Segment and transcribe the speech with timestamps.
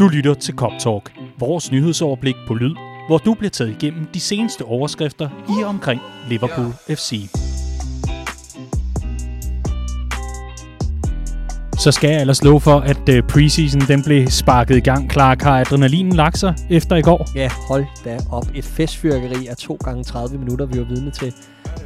[0.00, 2.74] Du lytter til Cop Talk, vores nyhedsoverblik på lyd,
[3.08, 7.28] hvor du bliver taget igennem de seneste overskrifter i og omkring Liverpool FC.
[11.78, 15.12] Så skal jeg ellers love for, at øh, preseason den blev sparket i gang.
[15.12, 17.30] Clark har adrenalinen lagt sig efter i går.
[17.34, 18.46] Ja, hold da op.
[18.54, 21.34] Et festfyrkeri af 2 gange 30 minutter, vi var vidne til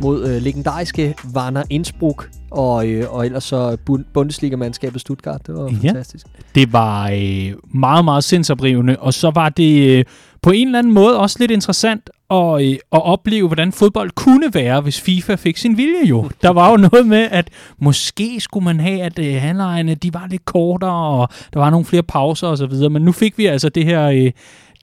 [0.00, 3.76] mod øh, legendariske Warner Innsbruck og, øh, og ellers så
[4.14, 5.46] Bundesliga-mandskabet Stuttgart.
[5.46, 6.26] Det var ja, fantastisk.
[6.54, 10.04] Det var øh, meget, meget sindsoprivende, og så var det øh,
[10.42, 14.54] på en eller anden måde også lidt interessant at, øh, at opleve, hvordan fodbold kunne
[14.54, 16.30] være, hvis FIFA fik sin vilje jo.
[16.42, 20.44] Der var jo noget med, at måske skulle man have, at øh, de var lidt
[20.44, 24.08] kortere, og der var nogle flere pauser osv., men nu fik vi altså det her...
[24.08, 24.30] Øh,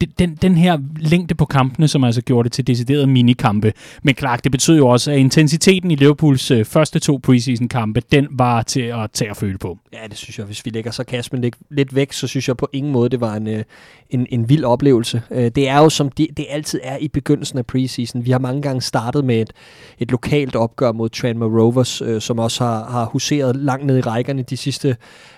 [0.05, 3.73] den, den her længde på kampene, som altså gjorde det til deciderede minikampe.
[4.03, 8.27] Men klart, det betød jo også, at intensiteten i Liverpools øh, første to preseason-kampe, den
[8.31, 9.77] var til at tage og føle på.
[9.93, 10.45] Ja, det synes jeg.
[10.45, 13.35] Hvis vi lægger sarkasmen lidt, lidt væk, så synes jeg på ingen måde, det var
[13.35, 13.63] en, øh,
[14.09, 15.21] en, en vild oplevelse.
[15.31, 18.25] Øh, det er jo, som det, det altid er i begyndelsen af preseason.
[18.25, 19.53] Vi har mange gange startet med et,
[19.99, 24.41] et lokalt opgør mod Tranmere Rovers, som også har, har huseret langt ned i rækkerne
[24.41, 24.95] de sidste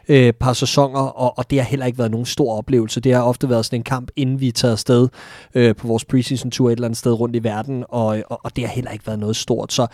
[0.09, 2.99] øh, par sæsoner, og, og det har heller ikke været nogen stor oplevelse.
[2.99, 5.07] Det har ofte været sådan en kamp, inden vi taget afsted
[5.55, 8.63] øh, på vores preseason-tur et eller andet sted rundt i verden, og, og, og det
[8.63, 9.73] har heller ikke været noget stort.
[9.73, 9.87] Så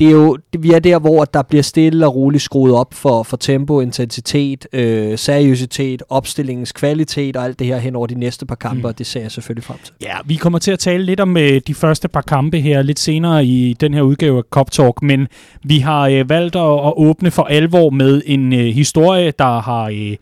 [0.00, 3.22] det er jo, vi er der, hvor der bliver stille og roligt skruet op for,
[3.22, 8.46] for tempo, intensitet, øh, seriøsitet, opstillingens kvalitet og alt det her hen over de næste
[8.46, 8.84] par kampe, mm.
[8.84, 9.94] og det ser jeg selvfølgelig frem til.
[10.02, 12.98] Ja, vi kommer til at tale lidt om øh, de første par kampe her lidt
[12.98, 15.28] senere i den her udgave af Cop Talk, men
[15.64, 19.84] vi har øh, valgt at, at åbne for alvor med en øh, historie, der har,
[19.84, 20.16] øh,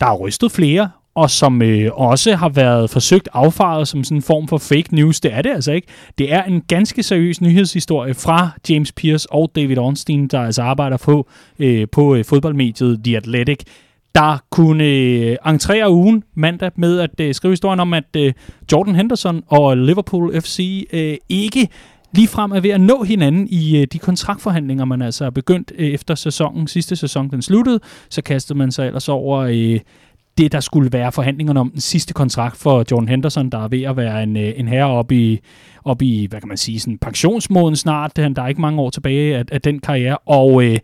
[0.00, 4.22] der har rystet flere, og som øh, også har været forsøgt affaret som sådan en
[4.22, 5.20] form for fake news.
[5.20, 5.88] Det er det altså ikke.
[6.18, 10.96] Det er en ganske seriøs nyhedshistorie fra James Pierce og David Ornstein, der altså arbejder
[10.96, 13.58] på, øh, på øh, fodboldmediet The Athletic,
[14.14, 18.32] der kunne øh, entrere ugen mandag med at øh, skrive historien om, at øh,
[18.72, 21.68] Jordan Henderson og Liverpool FC øh, ikke
[22.12, 25.88] ligefrem er ved at nå hinanden i øh, de kontraktforhandlinger, man altså har begyndt øh,
[25.88, 26.66] efter sæsonen.
[26.66, 27.80] Sidste sæson den sluttede,
[28.10, 29.80] så kastede man sig ellers over øh,
[30.38, 33.82] det, der skulle være forhandlingerne om den sidste kontrakt for John Henderson, der er ved
[33.82, 35.40] at være en, øh, en herre op i,
[35.84, 38.16] op i, hvad kan man sige, sådan pensionsmåden snart.
[38.16, 40.18] Der er ikke mange år tilbage af, af den karriere.
[40.18, 40.78] Og øh,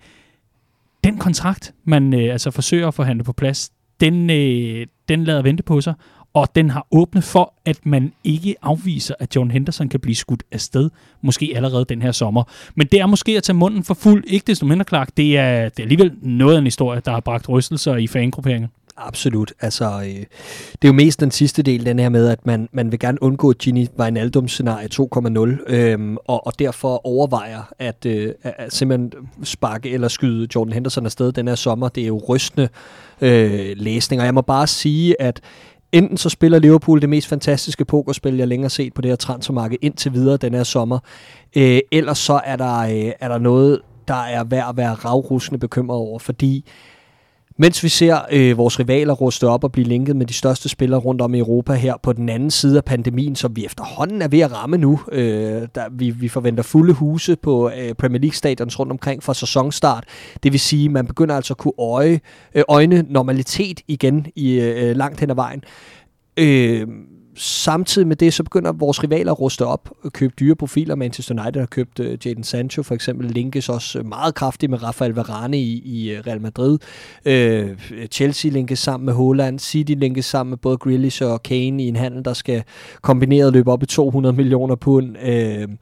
[1.05, 5.63] den kontrakt, man øh, altså forsøger at forhandle på plads, den, øh, den lader vente
[5.63, 5.95] på sig.
[6.35, 10.43] Og den har åbnet for, at man ikke afviser, at John Henderson kan blive skudt
[10.53, 10.91] afsted,
[11.23, 12.43] måske allerede den her sommer.
[12.75, 15.17] Men det er måske at tage munden for fuld, ikke desto mindre klart.
[15.17, 18.71] Det er, det er alligevel noget af en historie, der har bragt rystelser i fangrupperingen.
[19.03, 19.53] Absolut.
[19.61, 20.27] Altså, øh,
[20.73, 23.23] det er jo mest den sidste del, den her med, at man, man vil gerne
[23.23, 29.13] undgå Gini Wijnaldum-scenarie 2.0, øh, og, og derfor overvejer at, øh, at simpelthen
[29.43, 31.89] sparke eller skyde Jordan Henderson afsted den her sommer.
[31.89, 32.69] Det er jo rystende
[33.21, 35.41] øh, læsning, og jeg må bare sige, at
[35.93, 39.17] enten så spiller Liverpool det mest fantastiske pokerspil, jeg længere har set på det her
[39.17, 40.99] transfermarked indtil videre den her sommer,
[41.57, 45.59] øh, ellers så er der, øh, er der noget, der er værd at være ravruskende
[45.59, 46.65] bekymret over, fordi
[47.61, 51.01] mens vi ser øh, vores rivaler ruste op og blive linket med de største spillere
[51.01, 54.29] rundt om i Europa her på den anden side af pandemien, som vi efterhånden er
[54.29, 55.01] ved at ramme nu.
[55.13, 59.35] Øh, der, vi, vi forventer fulde huse på øh, Premier League stadions rundt omkring fra
[59.35, 60.05] sæsonstart.
[60.43, 62.21] Det vil sige, at man begynder altså at kunne øje,
[62.55, 65.65] øh, øjne normalitet igen i øh, langt hen ad vejen.
[66.37, 66.87] Øh,
[67.41, 70.95] samtidig med det, så begynder vores rivaler at ruste op og købe dyre profiler.
[70.95, 73.31] Manchester United har købt uh, Jadon Sancho for eksempel.
[73.31, 76.79] Linkes også meget kraftigt med Rafael Varane i, i øh, Real Madrid.
[77.27, 79.59] Uh, Chelsea linkes sammen med Holland.
[79.59, 82.63] City linkes sammen med både Grealish og Kane i en handel, der skal
[83.03, 85.17] kombineret løbe op i 200 millioner pund.
[85.29, 85.75] Uh,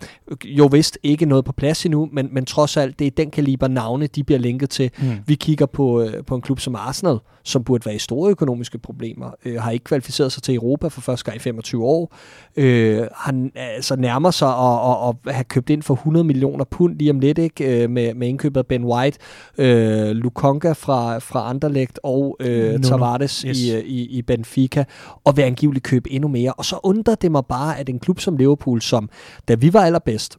[0.44, 3.68] jo vist ikke noget på plads endnu, men, men trods alt, det er den kaliber
[3.68, 4.90] navne, de bliver linket til.
[4.98, 5.08] Mm.
[5.26, 8.78] Vi kigger på, uh, på en klub som Arsenal, som burde være i store økonomiske
[8.78, 12.14] problemer, uh, har ikke kvalificeret sig til Europa for første gang i 25 år.
[12.56, 16.98] Øh, han altså nærmer sig at, at, at have købt ind for 100 millioner pund
[16.98, 17.82] lige om lidt, ikke?
[17.82, 19.18] Øh, med, med indkøbet af Ben White,
[19.58, 23.60] øh, Lukonga fra, fra Anderlecht og øh, no, Tavares yes.
[23.60, 24.84] i, i, i Benfica,
[25.24, 26.52] og vil angiveligt købe endnu mere.
[26.52, 29.10] Og så undrer det mig bare, at en klub som Liverpool, som
[29.48, 30.38] da vi var allerbedst,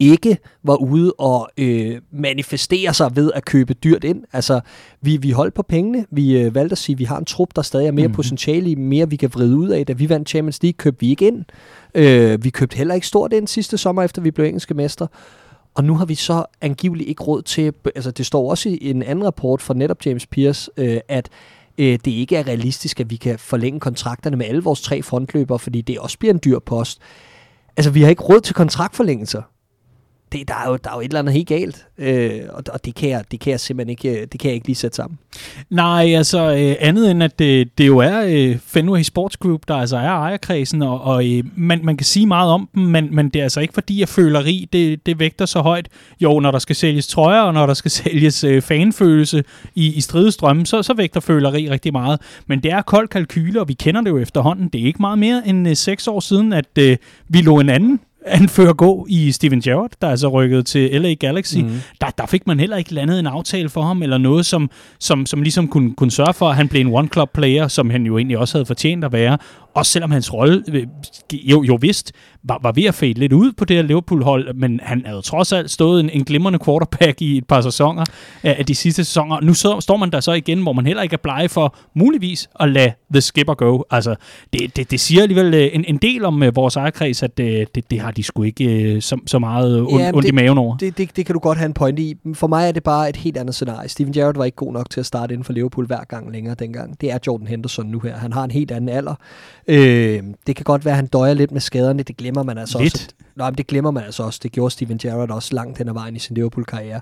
[0.00, 4.24] ikke var ude og øh, manifestere sig ved at købe dyrt ind.
[4.32, 4.60] Altså,
[5.00, 6.06] vi, vi holdt på pengene.
[6.10, 8.14] Vi øh, valgte at sige, at vi har en trup, der stadig er mere mm.
[8.14, 9.86] potentiale i, mere vi kan vride ud af.
[9.86, 11.44] Da vi vandt Champions League, købte vi ikke ind.
[11.94, 15.06] Øh, vi købte heller ikke stort ind sidste sommer, efter vi blev engelske mester.
[15.74, 19.02] Og nu har vi så angiveligt ikke råd til, altså det står også i en
[19.02, 21.28] anden rapport fra netop James Pierce, øh, at
[21.78, 25.58] øh, det ikke er realistisk, at vi kan forlænge kontrakterne med alle vores tre frontløbere,
[25.58, 26.98] fordi det også bliver en dyr post.
[27.76, 29.42] Altså, vi har ikke råd til kontraktforlængelser
[30.32, 32.84] det, der, er jo, der er jo et eller andet helt galt, øh, og, og
[32.84, 34.96] det, kan jeg, det kan jeg simpelthen ikke, øh, det kan jeg ikke lige sætte
[34.96, 35.18] sammen.
[35.70, 39.74] Nej, altså øh, andet end at det, det jo er øh, Fenway Sports Group, der
[39.74, 43.28] altså er ejerkredsen, og, og øh, man, man kan sige meget om dem, men, men
[43.28, 45.88] det er altså ikke fordi, at føleri, det, det vægter så højt.
[46.20, 49.44] Jo, når der skal sælges trøjer, og når der skal sælges øh, fanfølelse
[49.74, 52.20] i, i stridestrømmen, så, så vægter føleri rigtig meget.
[52.46, 54.68] Men det er kold kalkyle, og vi kender det jo efterhånden.
[54.68, 56.96] Det er ikke meget mere end øh, seks år siden, at øh,
[57.28, 61.14] vi lå en anden anfører gå i Steven Gerrard, der er altså rykket til LA
[61.14, 61.58] Galaxy.
[61.58, 61.70] Mm.
[62.00, 65.26] Der, der fik man heller ikke landet en aftale for ham, eller noget, som, som,
[65.26, 68.38] som ligesom kunne, kunne sørge for, at han blev en one-club-player, som han jo egentlig
[68.38, 69.38] også havde fortjent at være.
[69.74, 70.86] Også selvom hans rolle, øh,
[71.32, 72.12] jo, jo vist,
[72.42, 75.52] var, var ved at fade lidt ud på det her Liverpool-hold, men han havde trods
[75.52, 78.04] alt stået en, en glimrende quarterback i et par sæsoner
[78.42, 79.40] af de sidste sæsoner.
[79.40, 82.48] Nu så, står man der så igen, hvor man heller ikke er blege for muligvis
[82.60, 83.82] at lade the skipper go.
[83.90, 84.14] Altså,
[84.52, 87.46] det, det, det siger alligevel øh, en, en del om uh, vores ejerkreds, at uh,
[87.46, 90.58] det, det har de sgu ikke uh, så, så meget ondt ja, ondt i maven
[90.58, 90.76] over.
[90.76, 92.16] Det, det, det kan du godt have en point i.
[92.34, 93.88] For mig er det bare et helt andet scenarie.
[93.88, 96.54] Steven Gerrard var ikke god nok til at starte inden for Liverpool hver gang længere
[96.54, 97.00] dengang.
[97.00, 98.16] Det er Jordan Henderson nu her.
[98.16, 99.14] Han har en helt anden alder.
[99.68, 102.02] Øh, det kan godt være, at han døjer lidt med skaderne.
[102.02, 102.94] Det glemmer man altså lidt.
[102.94, 103.08] også.
[103.36, 104.40] Nej, men det glemmer man altså også.
[104.42, 107.00] Det gjorde Steven Gerrard også langt hen ad vejen i sin Liverpool-karriere.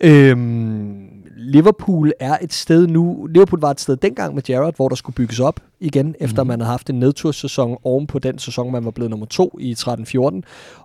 [0.00, 3.26] Øhm, Liverpool er et sted nu...
[3.30, 6.48] Liverpool var et sted dengang med Gerrard, hvor der skulle bygges op igen, efter mm.
[6.48, 9.74] man havde haft en nedturssæson oven på den sæson, man var blevet nummer to i
[9.78, 10.40] 13-14.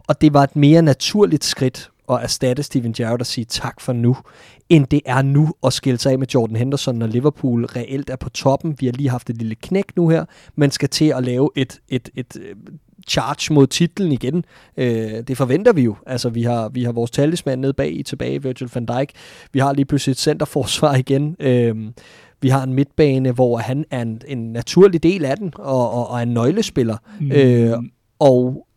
[0.07, 3.93] Og det var et mere naturligt skridt at erstatte Steven Gerrard og sige tak for
[3.93, 4.17] nu,
[4.69, 8.15] end det er nu at skille sig af med Jordan Henderson, når Liverpool reelt er
[8.15, 8.75] på toppen.
[8.79, 10.25] Vi har lige haft et lille knæk nu her,
[10.55, 12.57] men skal til at lave et, et, et, et
[13.07, 14.45] charge mod titlen igen.
[14.77, 15.95] Øh, det forventer vi jo.
[16.05, 19.11] Altså, vi har, vi har vores talisman nede bag i tilbage, Virgil van Dijk.
[19.53, 21.35] Vi har lige pludselig et centerforsvar igen.
[21.39, 21.75] Øh,
[22.41, 26.09] vi har en midtbane, hvor han er en, en naturlig del af den, og, og,
[26.09, 26.97] og er en nøglespiller.
[27.19, 27.31] Mm.
[27.31, 27.77] Øh,
[28.19, 28.67] og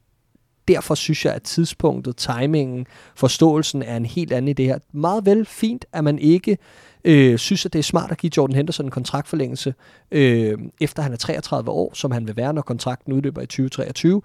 [0.69, 4.79] derfor synes jeg, at tidspunktet, timingen, forståelsen er en helt anden i det her.
[4.93, 6.59] Meget vel fint, at man ikke
[7.05, 9.75] øh, synes, at det er smart at give Jordan Henderson en kontraktforlængelse,
[10.11, 14.23] øh, efter han er 33 år, som han vil være, når kontrakten udløber i 2023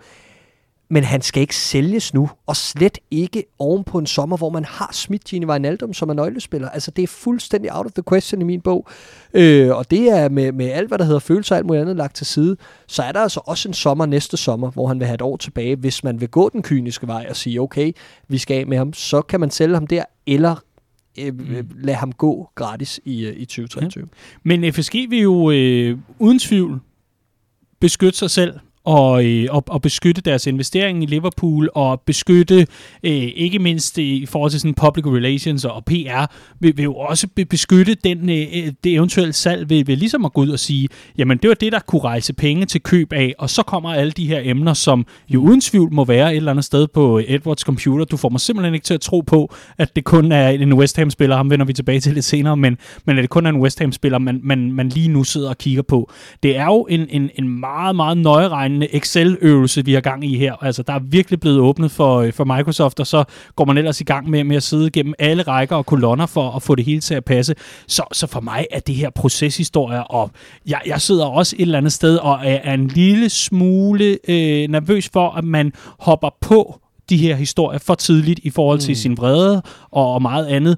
[0.94, 4.66] men han skal ikke sælges nu, og slet ikke oven på en sommer, hvor man
[4.66, 6.70] har smidt Gini Wijnaldum som er nøglespiller.
[6.70, 8.88] Altså, det er fuldstændig out of the question i min bog.
[9.34, 11.96] Øh, og det er med, med alt, hvad der hedder følelser og alt muligt andet
[11.96, 12.58] lagt til side.
[12.88, 15.38] Så er der altså også en sommer næste sommer, hvor han vil have et år
[15.38, 15.76] tilbage.
[15.76, 17.92] Hvis man vil gå den kyniske vej og sige, okay,
[18.28, 20.56] vi skal af med ham, så kan man sælge ham der, eller
[21.20, 21.70] øh, mm.
[21.78, 24.02] lade ham gå gratis i, øh, i 2023.
[24.02, 24.08] Ja.
[24.44, 26.80] Men FSG vil jo øh, uden tvivl
[27.80, 32.68] beskytte sig selv og, øh, og, og beskytte deres investering i Liverpool, og beskytte
[33.04, 36.26] øh, ikke mindst øh, i forhold til sådan public relations og PR,
[36.60, 40.34] vil, vil jo også beskytte den, øh, øh det eventuelle salg ved, ved ligesom at
[40.34, 43.34] gå ud og sige, jamen det var det, der kunne rejse penge til køb af,
[43.40, 46.52] og så kommer alle de her emner, som jo uden tvivl må være et eller
[46.52, 48.06] andet sted på Edwards computer.
[48.06, 50.98] Du får mig simpelthen ikke til at tro på, at det kun er en West
[50.98, 53.62] Ham-spiller, ham vender vi tilbage til lidt senere, men, men at det kun er en
[53.62, 56.12] West Ham-spiller, man, man, man lige nu sidder og kigger på.
[56.44, 60.38] Det er jo en, en, en meget, meget nøje spændende Excel-øvelse, vi har gang i
[60.38, 60.54] her.
[60.64, 63.24] Altså, der er virkelig blevet åbnet for, øh, for Microsoft, og så
[63.56, 66.52] går man ellers i gang med, med at sidde gennem alle rækker og kolonner for
[66.52, 67.56] at få det hele til at passe.
[67.88, 70.32] Så, så for mig er det her proceshistorie, og
[70.68, 74.68] jeg, jeg sidder også et eller andet sted og er, er en lille smule øh,
[74.70, 76.80] nervøs for, at man hopper på
[77.10, 78.96] de her historier for tidligt i forhold til mm.
[78.96, 79.62] sin vrede
[79.92, 80.78] og, og meget andet,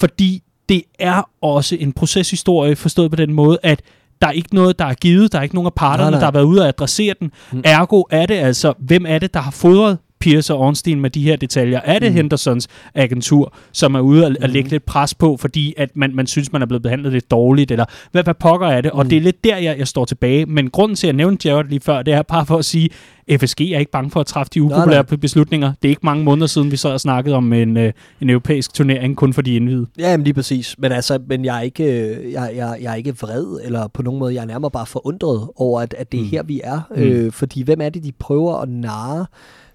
[0.00, 3.82] fordi det er også en proceshistorie forstået på den måde, at
[4.20, 5.32] der er ikke noget, der er givet.
[5.32, 6.18] Der er ikke nogen af parterne, nej, nej.
[6.18, 7.30] der har været ude og adressere den.
[7.52, 7.62] Mm.
[7.64, 11.22] Ergo er det altså, hvem er det, der har fodret Pierce og Ornstein med de
[11.22, 11.80] her detaljer?
[11.84, 12.16] Er det mm.
[12.16, 14.46] Hendersons agentur, som er ude og, mm.
[14.48, 17.70] lægge lidt pres på, fordi at man, man synes, man er blevet behandlet lidt dårligt,
[17.70, 18.90] eller hvad, hvad pokker er det?
[18.94, 18.98] Mm.
[18.98, 20.46] Og det er lidt der, jeg, jeg står tilbage.
[20.46, 22.90] Men grunden til, at jeg nævnte Jared lige før, det er bare for at sige,
[23.38, 25.16] FSG er ikke bange for at træffe de upopulære nej, nej.
[25.16, 25.72] beslutninger.
[25.82, 28.74] Det er ikke mange måneder siden, vi så og snakkede om en, øh, en europæisk
[28.74, 29.86] turnering, kun for de indvidede.
[29.98, 30.74] Ja, jamen lige præcis.
[30.78, 34.02] Men, altså, men jeg, er ikke, øh, jeg, jeg, jeg er ikke vred, eller på
[34.02, 36.30] nogen måde, jeg er nærmere bare forundret over, at, at det er mm.
[36.30, 36.80] her, vi er.
[36.96, 37.02] Mm.
[37.02, 39.26] Øh, fordi hvem er det, de prøver at narre?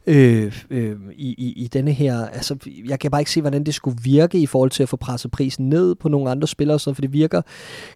[0.08, 2.26] Øh, øh, i, i, i denne her...
[2.26, 4.98] Altså, jeg kan bare ikke se, hvordan det skulle virke i forhold til at få
[4.98, 7.42] presset prisen ned på nogle andre spillere, så, for det virker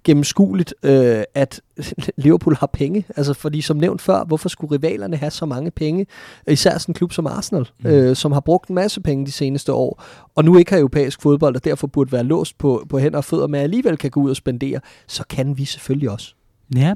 [0.04, 1.62] gennemskueligt, øh, at
[2.18, 3.06] Liverpool har penge.
[3.16, 6.06] Altså, fordi som nævnt før, hvorfor skulle rivalerne have så mange penge?
[6.48, 7.90] Især sådan en klub som Arsenal, mm.
[7.90, 10.04] øh, som har brugt en masse penge de seneste år,
[10.36, 13.26] og nu ikke har europæisk fodbold, og derfor burde være låst på, på hænder og
[13.26, 16.34] fødder, men alligevel kan gå ud og spendere, så kan vi selvfølgelig også.
[16.76, 16.94] Ja.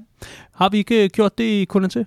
[0.53, 2.05] Har vi ikke gjort det i til?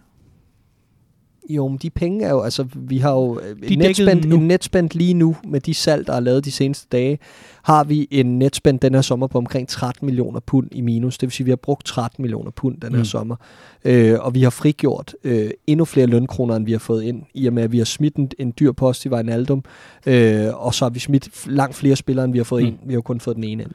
[1.49, 5.15] Jo, men de penge er jo, altså vi har jo en netspend, en netspend lige
[5.15, 7.19] nu med de salg, der er lavet de seneste dage,
[7.63, 11.19] har vi en netspend den her sommer på omkring 13 millioner pund i minus.
[11.19, 13.05] Det vil sige, at vi har brugt 13 millioner pund den her mm.
[13.05, 13.37] sommer.
[13.85, 17.47] Øh, og vi har frigjort øh, endnu flere lønkroner, end vi har fået ind, i
[17.47, 19.65] og med, at vi har smidt en, en dyr post i Wijnaldum,
[20.07, 22.69] øh, og så har vi smidt langt flere spillere, end vi har fået mm.
[22.69, 22.79] ind.
[22.87, 23.73] Vi har kun fået den ene ind.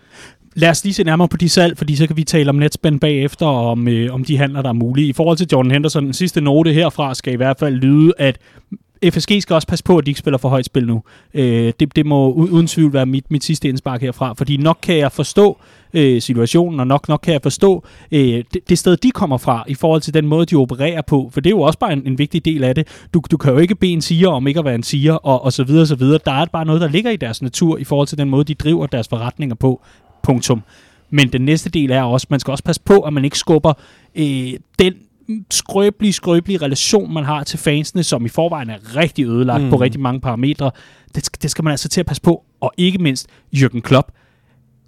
[0.55, 2.99] Lad os lige se nærmere på de salg, fordi så kan vi tale om netspænd
[2.99, 5.07] bagefter, og om, øh, om de handler, der er mulige.
[5.07, 8.39] I forhold til Jordan Henderson, den sidste note herfra skal i hvert fald lyde, at
[9.09, 11.03] FSG skal også passe på, at de ikke spiller for højt spil nu.
[11.33, 14.97] Øh, det, det må uden tvivl være mit, mit sidste indspark herfra, fordi nok kan
[14.97, 15.57] jeg forstå
[15.93, 19.63] øh, situationen, og nok, nok kan jeg forstå øh, det, det sted, de kommer fra,
[19.67, 22.03] i forhold til den måde, de opererer på, for det er jo også bare en,
[22.05, 22.87] en vigtig del af det.
[23.13, 25.45] Du, du kan jo ikke bede en siger om ikke at være en siger, og,
[25.45, 26.19] og så videre, og så videre.
[26.25, 28.53] Der er bare noget, der ligger i deres natur, i forhold til den måde, de
[28.53, 29.81] driver deres forretninger på.
[30.23, 30.61] Punktum.
[31.09, 33.73] Men den næste del er også, man skal også passe på, at man ikke skubber
[34.15, 34.93] øh, den
[35.51, 39.69] skrøbelige, skrøbelige relation, man har til fansene, som i forvejen er rigtig ødelagt mm.
[39.69, 40.71] på rigtig mange parametre.
[41.15, 42.43] Det, det skal man altså til at passe på.
[42.61, 44.11] Og ikke mindst Jürgen Klopp.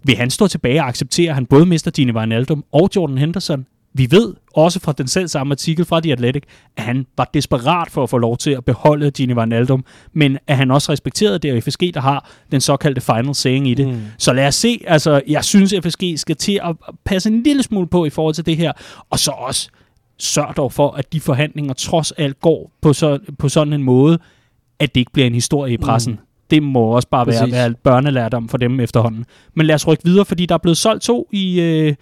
[0.04, 3.66] Vil han stå tilbage og acceptere, at han både mister Gini Wijnaldum og Jordan Henderson?
[3.94, 6.44] Vi ved også fra den selv samme artikel fra The Athletic,
[6.78, 10.58] at han var desperat for at få lov til at beholde Gini Wijnaldum, men at
[10.58, 13.88] han også respekterede det, FSG, der har den såkaldte final saying i det.
[13.88, 14.02] Mm.
[14.18, 17.64] Så lad os se, altså jeg synes, at FSG skal til at passe en lille
[17.64, 18.72] smule på i forhold til det her,
[19.10, 19.70] og så også
[20.18, 24.20] sørg dog for, at de forhandlinger trods alt går på, så, på sådan en måde,
[24.80, 26.14] at det ikke bliver en historie i pressen.
[26.14, 26.20] Mm.
[26.50, 29.26] Det må også bare være, være børnelærdom for dem efterhånden.
[29.54, 31.96] Men lad os rykke videre, fordi der er blevet solgt to i, øh,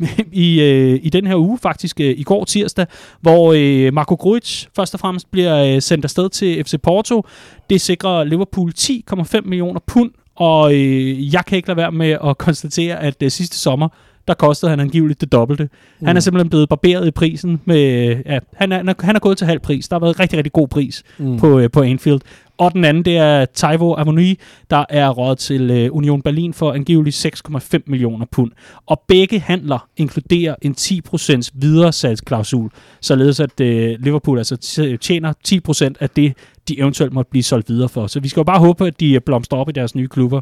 [0.32, 2.86] i, øh, i den her uge, faktisk øh, i går tirsdag,
[3.20, 7.26] hvor øh, Marco Grujic først og fremmest bliver øh, sendt afsted til FC Porto.
[7.70, 12.38] Det sikrer Liverpool 10,5 millioner pund, og øh, jeg kan ikke lade være med at
[12.38, 13.88] konstatere, at øh, sidste sommer,
[14.28, 15.68] der kostede han angiveligt det dobbelte.
[16.00, 16.06] Mm.
[16.06, 17.60] Han er simpelthen blevet barberet i prisen.
[17.64, 19.88] Med, ja, han, er, han er gået til halv pris.
[19.88, 21.38] Der har været rigtig, rigtig god pris mm.
[21.38, 22.20] på, øh, på Anfield.
[22.62, 24.38] Og den anden, det er Taivo Avoni,
[24.70, 28.50] der er råd til øh, Union Berlin for angiveligt 6,5 millioner pund.
[28.86, 35.32] Og begge handler inkluderer en 10% videre salgsklausul, således at øh, Liverpool altså øh, tjener
[35.48, 36.36] 10% af det,
[36.68, 38.06] de eventuelt måtte blive solgt videre for.
[38.06, 40.40] Så vi skal jo bare håbe, at de øh, blomstrer op i deres nye klubber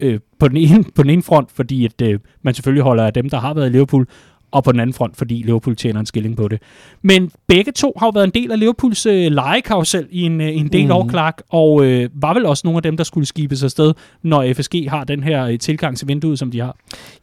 [0.00, 3.12] øh, på, den ene, på den ene front, fordi at, øh, man selvfølgelig holder af
[3.12, 4.06] dem, der har været i Liverpool,
[4.52, 6.62] og på den anden front, fordi Liverpool tjener en skilling på det.
[7.02, 10.56] Men begge to har jo været en del af Liverpools øh, legekarusel i en, øh,
[10.56, 10.90] en del mm.
[10.90, 14.52] år, Clark, og øh, var vel også nogle af dem, der skulle skibes afsted, når
[14.54, 16.76] FSG har den her øh, tilgang til vinduet, som de har.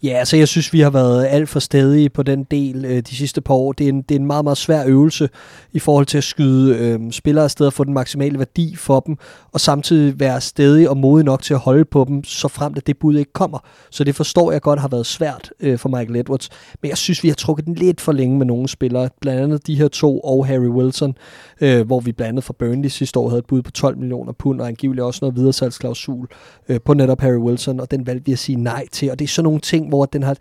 [0.04, 3.16] Ja, altså jeg synes, vi har været alt for stedige på den del øh, de
[3.16, 3.72] sidste par år.
[3.72, 5.30] Det er, en, det er en meget, meget svær øvelse
[5.74, 9.18] i forhold til at skyde øh, spillere afsted og få den maksimale værdi for dem,
[9.52, 12.88] og samtidig være stedig og modig nok til at holde på dem, så frem at
[12.88, 13.60] det bud ikke kommer.
[13.92, 16.50] Så det forstår jeg godt har været svært øh, for Michael Edwards.
[16.82, 19.10] Men jeg synes, synes, vi har trukket den lidt for længe med nogle spillere.
[19.22, 21.18] Blandt andet de her to og Harry Wilson,
[21.62, 24.32] øh, hvor vi blandt andet fra Burnley sidste år havde et bud på 12 millioner
[24.32, 26.28] pund, og angiveligt også noget videresalgsklausul
[26.70, 29.12] øh, på netop Harry Wilson, og den valgte vi at sige nej til.
[29.12, 30.38] Og det er sådan nogle ting, hvor den har,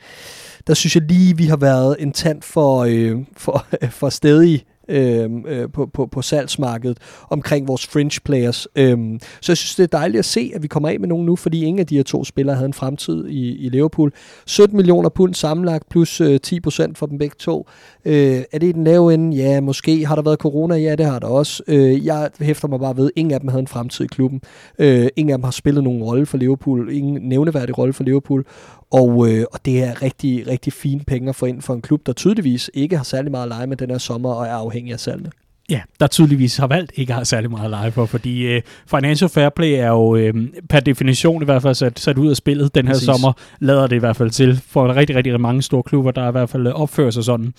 [0.67, 3.67] der synes jeg lige, vi har været en tand for, øh, for,
[4.01, 6.99] for stedige Øhm, øh, på, på, på salgsmarkedet
[7.31, 8.67] omkring vores fringe players.
[8.77, 8.99] Øh,
[9.41, 11.37] så jeg synes, det er dejligt at se, at vi kommer af med nogen nu,
[11.37, 14.13] fordi ingen af de her to spillere havde en fremtid i, i Liverpool.
[14.47, 17.67] 17 millioner pund sammenlagt, plus øh, 10 procent for dem begge to.
[18.05, 19.37] Øh, er det i den lave ende?
[19.37, 20.07] Ja, måske.
[20.07, 20.75] Har der været corona?
[20.75, 21.63] Ja, det har der også.
[21.67, 24.41] Øh, jeg hæfter mig bare ved, at ingen af dem havde en fremtid i klubben.
[24.79, 26.93] Øh, ingen af dem har spillet nogen rolle for Liverpool.
[26.93, 28.45] Ingen nævneværdig rolle for Liverpool.
[28.91, 32.07] Og, øh, og det er rigtig, rigtig fine penge at få ind for en klub,
[32.07, 34.93] der tydeligvis ikke har særlig meget at lege med den her sommer og er afhængig
[34.93, 35.31] af salgene.
[35.71, 39.29] Ja, der tydeligvis har valgt ikke have særlig meget at lege for, fordi øh, Financial
[39.29, 40.35] Fair Play er jo øh,
[40.69, 43.07] per definition i hvert fald sat, sat ud af spillet den her Præcis.
[43.07, 46.31] sommer, lader det i hvert fald til for rigtig, rigtig mange store klubber, der i
[46.31, 47.55] hvert fald opfører sig sådan.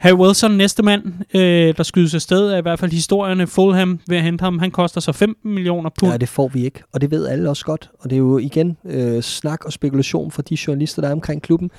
[0.00, 1.02] Harry Wilson, næste mand,
[1.34, 3.46] øh, der skydes afsted, er i hvert fald historierne.
[3.46, 6.12] Fulham ved at hente ham, han koster så 15 millioner pund.
[6.12, 7.90] Ja, det får vi ikke, og det ved alle også godt.
[7.98, 11.42] Og det er jo igen øh, snak og spekulation for de journalister, der er omkring
[11.42, 11.70] klubben.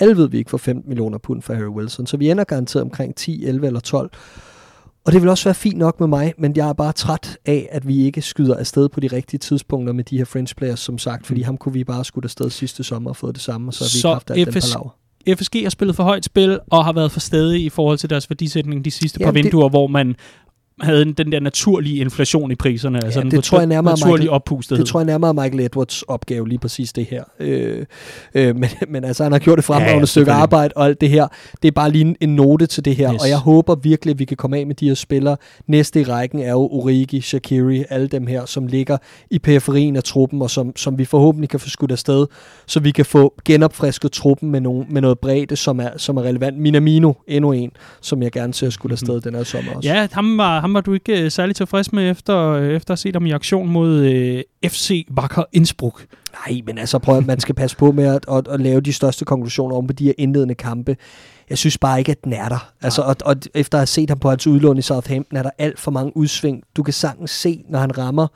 [0.00, 2.82] Alle ved vi ikke får 15 millioner pund for Harry Wilson, så vi ender garanteret
[2.82, 4.10] omkring 10, 11 eller 12.
[5.04, 7.68] Og det vil også være fint nok med mig, men jeg er bare træt af,
[7.72, 10.98] at vi ikke skyder afsted på de rigtige tidspunkter med de her French players, som
[10.98, 11.44] sagt, fordi mm.
[11.44, 13.86] ham kunne vi bare skudt afsted sidste sommer og fået det samme, og så har
[13.86, 14.90] vi så ikke haft alt FS, den
[15.28, 18.30] FSG har spillet for højt spil og har været for stedig i forhold til deres
[18.30, 19.72] værdisætning de sidste Jamen par vinduer, det...
[19.72, 20.16] hvor man
[20.82, 24.84] havde den der naturlige inflation i priserne, ja, altså den det tror jeg nærmere oppustethed.
[24.84, 27.24] Det tror jeg nærmere Michael Edwards opgave, lige præcis det her.
[27.40, 27.86] Øh,
[28.34, 31.00] øh, men, men altså, han har gjort det fremragende ja, ja, stykke arbejde, og alt
[31.00, 31.28] det her,
[31.62, 33.22] det er bare lige en, en note til det her, yes.
[33.22, 35.36] og jeg håber virkelig, at vi kan komme af med de her spillere.
[35.66, 38.96] Næste i rækken er jo Origi, Shakiri, alle dem her, som ligger
[39.30, 42.26] i periferien af truppen, og som, som vi forhåbentlig kan få skudt afsted,
[42.66, 46.22] så vi kan få genopfrisket truppen med, nogle, med noget bredde, som er, som er
[46.22, 46.58] relevant.
[46.58, 47.70] Minamino, endnu en,
[48.00, 49.22] som jeg gerne ser skudt afsted mm.
[49.22, 49.88] den her sommer også.
[49.88, 52.92] Ja, ham var, ham ham var du ikke øh, særlig tilfreds med efter, øh, efter
[52.92, 56.06] at se dem i aktion mod øh, FC Wacker Innsbruck.
[56.32, 58.92] Nej, men altså prøv at man skal passe på med at, at, at lave de
[58.92, 60.96] største konklusioner om på de her indledende kampe.
[61.50, 62.72] Jeg synes bare ikke, at den er der.
[62.82, 65.50] Altså, og, og efter at have set ham på hans udlån i Southampton, er der
[65.58, 66.62] alt for mange udsving.
[66.76, 68.26] Du kan sagtens se, når han rammer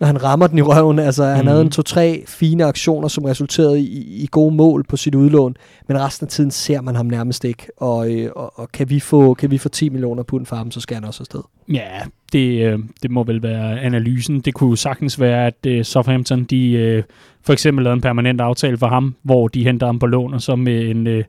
[0.00, 0.98] når han rammer den i røven.
[0.98, 1.36] Altså, mm.
[1.36, 1.70] han havde en Mhm.
[1.72, 5.56] to-tre fine aktioner, som resulterede i, i gode mål på sit udlån,
[5.88, 7.66] men resten af tiden ser man ham nærmest ikke.
[7.76, 10.70] Og, øh, og, og kan, vi få, kan vi få 10 millioner pund for ham,
[10.70, 11.40] så skal han også afsted.
[11.72, 11.88] Ja,
[12.32, 14.40] det, øh, det må vel være analysen.
[14.40, 17.02] Det kunne sagtens være, at øh, Southampton de, øh,
[17.42, 20.42] for eksempel lavede en permanent aftale for ham, hvor de henter ham på lån, og
[20.42, 21.24] så med en, øh,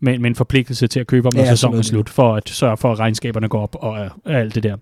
[0.00, 2.48] med, med en forpligtelse til at købe ham, når Ja, sæsonen er slut, for at
[2.48, 4.76] sørge for, at regnskaberne går op og, øh, og alt det der.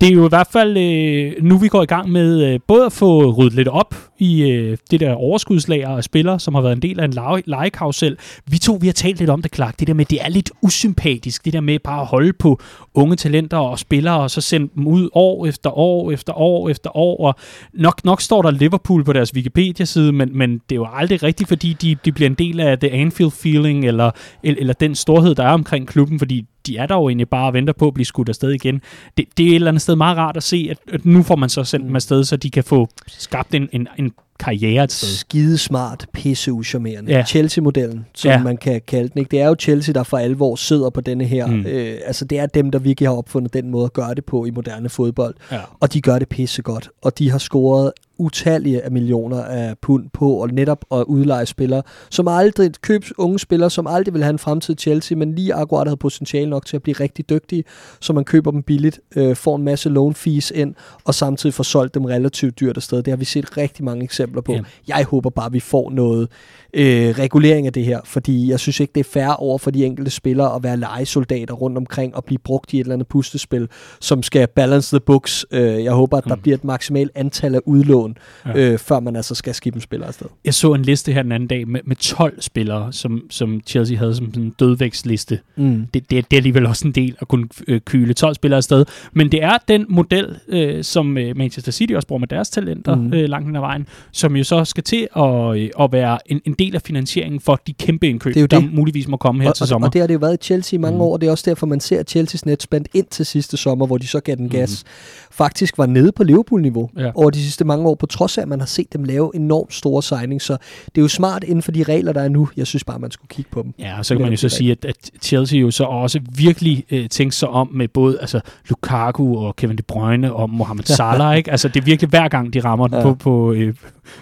[0.00, 2.86] Det er jo i hvert fald øh, nu, vi går i gang med øh, både
[2.86, 6.76] at få ryddet lidt op i øh, det der overskudslager af spillere, som har været
[6.76, 8.16] en del af en lege- legekarusel.
[8.46, 9.80] Vi to, vi har talt lidt om det, Clark.
[9.80, 11.44] Det der med, det er lidt usympatisk.
[11.44, 12.60] Det der med bare at holde på
[12.94, 16.96] unge talenter og spillere, og så sende dem ud år efter år efter år efter
[16.96, 17.26] år.
[17.26, 17.34] Og
[17.74, 21.48] nok, nok står der Liverpool på deres Wikipedia-side, men, men det er jo aldrig rigtigt,
[21.48, 24.10] fordi de, de bliver en del af The Anfield-feeling, eller,
[24.42, 27.46] eller, eller den storhed, der er omkring klubben, fordi de er der jo egentlig bare
[27.46, 28.82] og venter på at blive skudt afsted igen.
[29.16, 31.36] Det, det er et eller andet sted meget rart at se, at, at nu får
[31.36, 34.92] man så sendt dem afsted, så de kan få skabt en, en, en karriere et
[34.92, 35.08] sted.
[35.08, 37.12] Skide smart, pisse uschammerende.
[37.12, 37.24] Ja.
[37.24, 38.42] Chelsea-modellen, som Ja.
[38.42, 39.18] man kan kalde den.
[39.18, 39.30] Ikke?
[39.30, 41.46] Det er jo Chelsea, der for alvor sidder på denne her.
[41.46, 41.66] Mm.
[41.66, 44.44] Øh, altså det er dem, der virkelig har opfundet den måde at gøre det på
[44.44, 45.34] i moderne fodbold.
[45.52, 45.58] Ja.
[45.80, 46.90] Og de gør det pissegodt.
[47.02, 51.82] Og de har scoret utallige af millioner af pund på og netop at udleje spillere,
[52.10, 55.54] som aldrig køb unge spillere, som aldrig vil have en fremtid i Chelsea, men lige
[55.54, 57.64] akkurat havde potentiale nok til at blive rigtig dygtige,
[58.00, 61.64] så man køber dem billigt, øh, får en masse loan fees ind, og samtidig får
[61.64, 63.02] solgt dem relativt dyrt afsted.
[63.02, 64.52] Det har vi set rigtig mange eksempler på.
[64.52, 64.60] Ja.
[64.88, 66.28] Jeg håber bare, at vi får noget
[66.74, 69.84] øh, regulering af det her, fordi jeg synes ikke, det er fair over for de
[69.84, 73.68] enkelte spillere at være legesoldater rundt omkring og blive brugt i et eller andet pustespil,
[74.00, 75.46] som skal balance the books.
[75.50, 76.40] Øh, jeg håber, at der Mm.
[76.42, 78.52] bliver et maksimalt antal af udlån, Ja.
[78.72, 80.26] øh, før man altså skal skifte en spiller afsted.
[80.44, 83.96] Jeg så en liste her den anden dag med, med 12 spillere, som, som Chelsea
[83.96, 85.38] havde som sådan en dødvægtsliste.
[85.56, 85.86] Mm.
[85.94, 88.84] Det, det, det er alligevel også en del at kunne øh, kyle 12 spillere afsted.
[89.12, 92.94] Men det er den model, øh, som øh, Manchester City også bruger med deres talenter
[92.94, 93.12] mm.
[93.14, 96.40] Øh, langt hen ad vejen, som jo så skal til at, øh, at være en,
[96.44, 98.74] en del af finansieringen for de kæmpe indkøb, Det er jo der det.
[98.74, 99.88] muligvis må komme her Og, til sommer.
[99.88, 100.98] og det har det jo været i Chelsea i mange Mm.
[100.98, 101.02] mm.
[101.02, 103.86] år, og det er også derfor, man ser, at Chelseas netspand ind til sidste sommer,
[103.86, 104.52] hvor de så gav den Mhm.
[104.52, 104.84] gas,
[105.30, 107.10] faktisk var nede på Liverpool-niveau Ja.
[107.14, 109.74] over de sidste mange år, på trods af, at man har set dem lave enormt
[109.74, 110.44] store signings.
[110.44, 110.52] Så
[110.86, 112.48] det er jo smart inden for de regler, der er nu.
[112.56, 113.74] Jeg synes bare, man skulle kigge på dem.
[113.78, 116.84] Ja, og så kan man jo så sige, at, at Chelsea jo så også virkelig
[116.90, 121.36] øh, tænker sig om med både altså, Lukaku og Kevin De Bruyne og Mohamed Salah.
[121.36, 121.50] ikke?
[121.50, 123.02] Altså, det er virkelig hver gang, de rammer den Ja.
[123.02, 123.74] på, på, øh,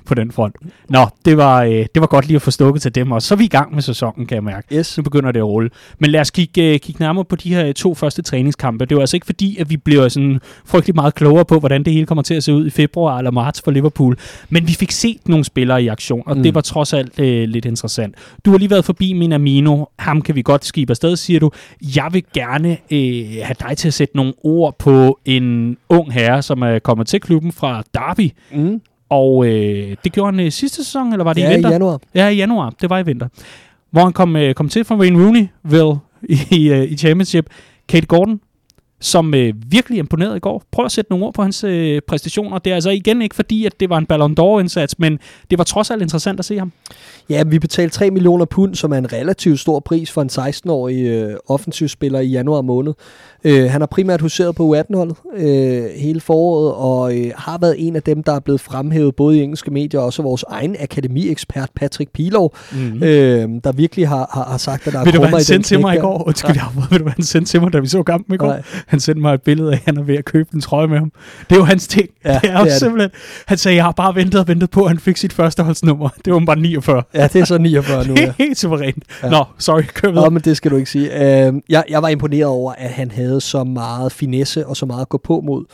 [0.05, 0.57] på den front.
[0.89, 3.35] Nå, det var, øh, det var godt lige at få stukket til dem, og så
[3.35, 4.77] er vi i gang med sæsonen, kan jeg mærke.
[4.77, 4.97] Yes.
[4.97, 5.71] Nu begynder det at rulle.
[5.99, 8.85] Men lad os kigge, øh, kigge nærmere på de her to første træningskampe.
[8.85, 11.93] Det var altså ikke fordi, at vi bliver sådan frygtelig meget klogere på, hvordan det
[11.93, 14.17] hele kommer til at se ud i februar eller marts for Liverpool.
[14.49, 16.43] Men vi fik set nogle spillere i aktion, og mm.
[16.43, 18.15] Det var trods alt øh, lidt interessant.
[18.45, 19.85] Du har lige været forbi Minamino.
[19.99, 21.51] Ham kan vi godt skibe afsted, siger du.
[21.97, 26.43] Jeg vil gerne øh, have dig til at sætte nogle ord på en ung herre,
[26.43, 28.31] som er kommet til klubben fra Derby.
[28.53, 28.81] Mm.
[29.11, 31.71] Og øh, det gjorde han øh, sidste sæson, eller var det Ja, i i vinter?
[31.71, 32.01] januar.
[32.15, 32.73] Ja, i januar.
[32.81, 33.29] Det var i vinter.
[33.91, 35.95] Hvor han kom, øh, kom til fra Wayne Rooneyville
[36.51, 37.47] i, i, øh, i Championship.
[37.89, 38.41] Kate Gordon,
[39.01, 40.63] som øh, virkelig imponerede i går.
[40.73, 42.59] Prøv at sætte nogle ord på hans øh, præstationer.
[42.59, 45.19] Det er altså igen ikke fordi, at det var en Ballon d'Or-indsats, men
[45.51, 46.73] det var trods alt interessant at se ham.
[47.31, 51.03] Ja, vi betalte 3 millioner pund, som er en relativt stor pris for en 16-årig
[51.03, 52.95] øh, offensivspiller i januar måned.
[53.45, 57.97] Øh, han har primært huseret på U18-holdet øh, hele foråret, og øh, har været en
[57.97, 61.69] af dem, der er blevet fremhævet både i engelske medier og også vores egen akademiekspert
[61.77, 63.03] Patrick Pilov, Mm.
[63.03, 65.69] øh, der virkelig har, har, har sagt, at der er Ved krummer i den sendte
[65.69, 66.27] til mig i går?
[66.27, 66.89] Undskyld, jeg afbryder.
[66.91, 68.47] Ved du, hvad han sendte til mig, da vi så kampen i går?
[68.47, 68.63] Nej.
[68.87, 70.99] Han sendte mig et billede af, at han er ved at købe en trøje med
[70.99, 71.13] ham.
[71.51, 72.09] Det er jo hans ting.
[72.25, 72.73] Ja, det er jo det er det.
[72.73, 73.11] simpelthen...
[73.47, 76.09] Han sagde, jeg har bare ventet og ventet på, at han fik sit førsteholdsnummer.
[76.25, 77.03] Det var bare 49.
[77.15, 78.15] Ja, det er så 49 nu.
[78.17, 78.33] Ja.
[78.45, 79.03] Helt suverænt.
[79.23, 79.29] Ja.
[79.31, 80.25] Nå, sorry, videre.
[80.25, 81.47] Nå, men det skal du ikke sige.
[81.47, 85.01] Øh, jeg, jeg var imponeret over, at han havde så meget finesse og så meget
[85.01, 85.65] at gå på mod.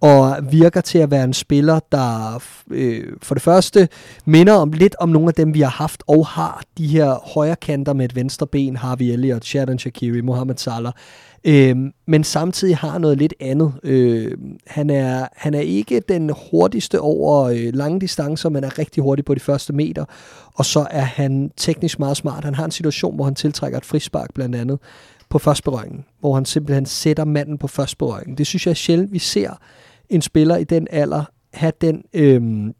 [0.00, 3.88] Og virker til at være en spiller, der øh, for det første
[4.24, 6.62] minder om lidt om nogle af dem, vi har haft og har.
[6.78, 10.92] De her højre kanter med et venstre ben, Harvey Elliott, Sheridan Shakiri, Mohamed Salah.
[11.44, 13.72] Øh, men samtidig har noget lidt andet.
[13.82, 14.32] Øh,
[14.66, 19.24] han, er, han er ikke den hurtigste over øh, lange distancer, men er rigtig hurtig
[19.24, 20.04] på de første meter.
[20.54, 22.44] Og så er han teknisk meget smart.
[22.44, 24.78] Han har en situation, hvor han tiltrækker et frispark blandt andet
[25.32, 28.38] på førstberøringen, hvor han simpelthen sætter manden på førstberøringen.
[28.38, 29.50] Det synes jeg er sjældent, vi ser
[30.08, 32.74] en spiller i den alder have den, øhm,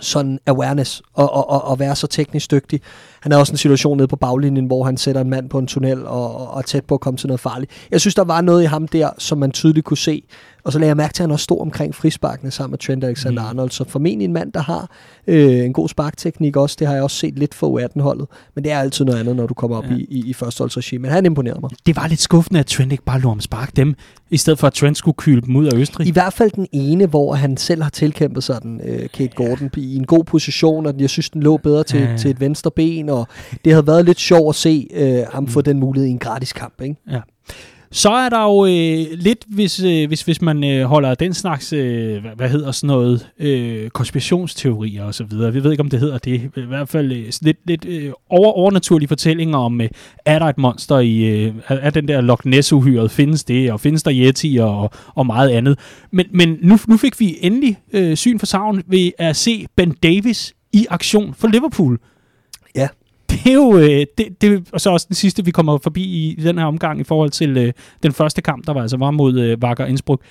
[0.00, 2.80] sådan awareness og, og, og, og være så teknisk dygtig.
[3.20, 5.66] Han er også en situation nede på baglinjen, hvor han sætter en mand på en
[5.66, 7.72] tunnel og, og, og tæt på at komme til noget farligt.
[7.90, 10.22] Jeg synes, der var noget i ham der, som man tydeligt kunne se.
[10.64, 13.04] Og så lagde jeg mærke til, at han også stod omkring frisparkene sammen med Trent
[13.04, 13.66] Alexander-Arnold.
[13.66, 13.70] Mm.
[13.70, 14.90] Så formentlig en mand, der har
[15.26, 16.76] øh, en god sparkteknik også.
[16.78, 18.26] Det har jeg også set lidt for U18-holdet.
[18.54, 19.96] Men det er altid noget andet, når du kommer op ja.
[19.96, 20.98] i, i, i førsteholdsregi.
[20.98, 21.70] Men han imponerede mig.
[21.86, 23.94] Det var lidt skuffende, at Trent ikke bare lå om spark dem,
[24.30, 26.06] i stedet for at Trent skulle kyle dem ud af Østrig.
[26.06, 29.70] I hvert fald den ene, hvor han selv har tilkæmpet sig den, øh, Kate Gordon,
[29.76, 32.16] i en god position, og jeg synes, den lå bedre til, ja.
[32.16, 33.28] til et venstre ben, og
[33.64, 35.64] det havde været lidt sjovt at se øh, ham få mm.
[35.64, 36.80] den mulighed i en gratis kamp.
[36.82, 36.96] Ikke?
[37.10, 37.20] Ja.
[37.96, 41.72] Så er der jo øh, lidt, hvis, øh, hvis, hvis man øh, holder den slags,
[41.72, 45.52] øh, hvad, hvad hedder sådan noget, øh, konspirationsteorier og så videre.
[45.52, 46.50] Vi ved ikke, om det hedder det.
[46.56, 49.88] I hvert fald øh, lidt, lidt øh, over, overnaturlige fortællinger om, øh,
[50.24, 54.02] er der et monster i, øh, er den der Loch Ness-uhyret, findes det, og findes
[54.02, 55.78] der Yeti og, og meget andet.
[56.10, 59.94] Men, men nu, nu fik vi endelig øh, syn for savn ved at se Ben
[60.02, 61.98] Davis i aktion for Liverpool.
[63.30, 66.34] Det er jo, øh, det, det, og så også den sidste, vi kommer forbi i,
[66.42, 69.40] den her omgang i forhold til øh, den første kamp, der var altså var mod
[69.40, 70.22] øh, Wacker Innsbruck.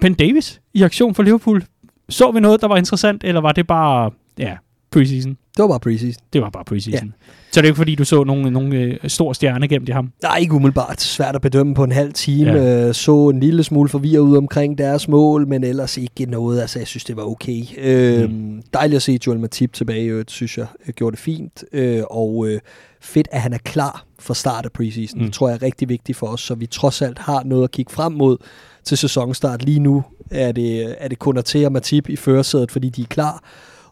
[0.00, 1.64] Ben Davis i aktion for Liverpool.
[2.08, 4.56] Så vi noget, der var interessant, eller var det bare, ja,
[4.90, 5.36] preseason?
[5.56, 6.22] Det var bare preseason.
[6.32, 7.06] Det var bare preseason.
[7.06, 7.12] Ja.
[7.52, 10.12] Så det er ikke fordi, du så nogle, nogle øh, stor stjerne gennem i ham?
[10.22, 11.00] Nej, ikke umiddelbart.
[11.00, 12.52] Svært at bedømme på en halv time.
[12.52, 12.88] Ja.
[12.88, 16.60] Øh, så en lille smule forvirret ud omkring deres mål, men ellers ikke noget.
[16.60, 17.62] Altså, jeg synes, det var okay.
[17.78, 18.62] Øh, mm.
[18.74, 21.64] Dejligt at se Joel Matip tilbage, det synes jeg gjorde det fint.
[21.72, 22.60] Øh, og øh,
[23.00, 25.18] fedt, at han er klar for start af preseason.
[25.18, 25.24] Mm.
[25.24, 27.70] Det tror jeg er rigtig vigtigt for os, så vi trods alt har noget at
[27.70, 28.36] kigge frem mod
[28.84, 29.62] til sæsonstart.
[29.62, 33.42] Lige nu er det, er det kun til Matip i førersædet, fordi de er klar.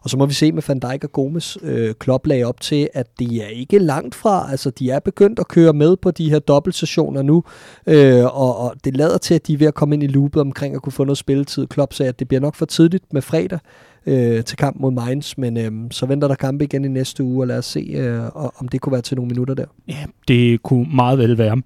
[0.05, 1.57] Og så må vi se med Van Dijk og Gomes.
[1.63, 4.51] Øh, Klopp lagde op til, at det er ikke langt fra.
[4.51, 7.43] Altså, de er begyndt at køre med på de her dobbeltsessioner nu.
[7.87, 10.41] Øh, og, og det lader til, at de er ved at komme ind i loopet
[10.41, 11.67] omkring at kunne få noget spilletid.
[11.67, 13.59] Klopp sagde, at det bliver nok for tidligt med fredag
[14.05, 17.43] øh, til kamp mod Mainz, men øh, så venter der kampe igen i næste uge,
[17.43, 19.65] og lad os se, øh, om det kunne være til nogle minutter der.
[19.87, 21.61] Ja, det kunne meget vel være.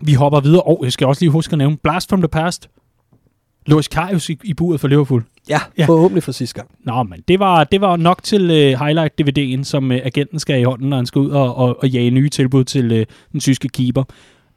[0.00, 2.68] Vi hopper videre, og jeg skal også lige huske at nævne Blast from the Past.
[3.66, 5.22] Loris Karius i, i buret for Liverpool.
[5.48, 6.70] Ja, ja, forhåbentlig for sidste gang.
[6.84, 10.64] Nå, men det var, det var nok til uh, highlight-DVD'en, som uh, agenten skal i
[10.64, 13.68] hånden, når han skal ud og, og, og jage nye tilbud til uh, den tyske
[13.68, 14.04] keeper.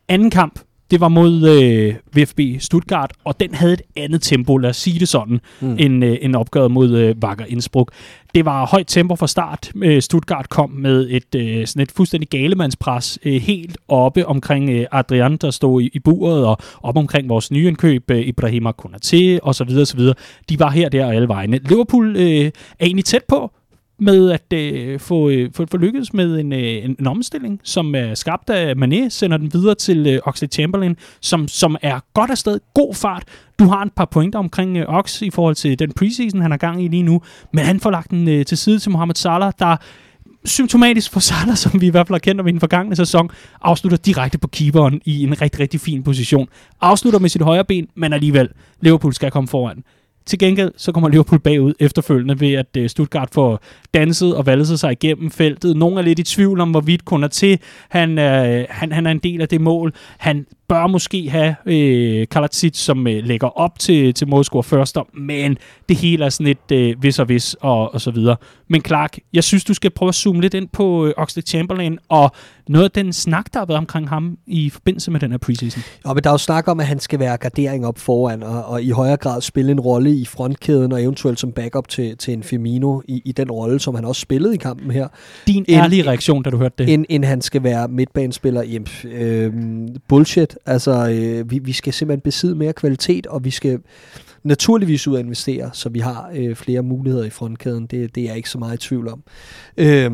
[0.07, 0.59] Anden kamp,
[0.91, 4.99] det var mod øh, VfB Stuttgart, og den havde et andet tempo, lad os sige
[4.99, 5.75] det sådan, mm.
[5.79, 7.91] end, øh, end opgøret mod øh, Wacker Innsbruck.
[8.35, 9.71] Det var højt tempo fra start.
[9.83, 14.85] Øh, Stuttgart kom med et, øh, sådan et fuldstændig galemandspres øh, helt oppe omkring øh,
[14.91, 19.39] Adrian, der stod i, i buret, og op omkring vores nye indkøb, øh, Ibrahima Konate
[19.43, 19.69] osv.
[19.81, 19.99] osv.
[20.49, 21.59] De var her, der og alle vegne.
[21.69, 23.51] Liverpool øh, er egentlig tæt på,
[23.99, 27.95] med at øh, få, øh, få, få lykkedes med en, øh, en, en omstilling, som
[27.95, 32.31] er skabt af Mané, sender den videre til øh, Oxley Chamberlain, som, som er godt
[32.31, 33.23] afsted, god fart.
[33.59, 36.57] Du har en par pointer omkring øh, Ox i forhold til den preseason, han er
[36.57, 37.21] gang i lige nu,
[37.53, 39.77] men han får lagt den øh, til side til Mohamed Salah, der
[40.45, 43.29] symptomatisk for Salah, som vi i hvert fald har kendt om i den forgangne sæson,
[43.61, 46.47] afslutter direkte på keeperen i en rigtig, rigtig fin position.
[46.81, 48.49] Afslutter med sit højre ben, men alligevel,
[48.81, 49.83] Liverpool skal komme foran.
[50.27, 53.59] Til gengæld så kommer Liverpool bagud efterfølgende ved, at øh, Stuttgart får
[53.93, 55.77] danset og valset sig igennem feltet.
[55.77, 57.59] Nogle er lidt i tvivl om, hvorvidt kun er til.
[57.89, 59.93] Han, øh, han, han er en del af det mål.
[60.17, 65.57] Han bør måske have øh, Kalatsic, som øh, lægger op til, til målscore først, men
[65.89, 68.35] det hele er sådan lidt øh, vis og vis og, og så videre.
[68.67, 71.99] Men Clark, jeg synes, du skal prøve at zoome lidt ind på øh, Oxley Chamberlain
[72.09, 72.31] og
[72.67, 75.83] noget af den snak, der har været omkring ham i forbindelse med den her preseason.
[76.07, 78.65] Ja, men der er jo snak om, at han skal være gardering op foran og,
[78.65, 82.33] og i højere grad spille en rolle i frontkæden og eventuelt som backup til, til
[82.33, 85.07] en Firmino i, i den rolle, som han også spillede i kampen her.
[85.47, 86.93] Din ærlige reaktion, da du hørte det?
[86.93, 88.63] End, end han skal være midtbanespiller.
[88.63, 89.53] Jamen, øh,
[90.07, 90.57] bullshit.
[90.65, 93.79] Altså, øh, vi, vi skal simpelthen besidde mere kvalitet, og vi skal
[94.43, 97.85] naturligvis ud at investere, så vi har øh, flere muligheder i frontkæden.
[97.85, 99.23] Det, det er jeg ikke så meget i tvivl om.
[99.77, 100.11] Øh,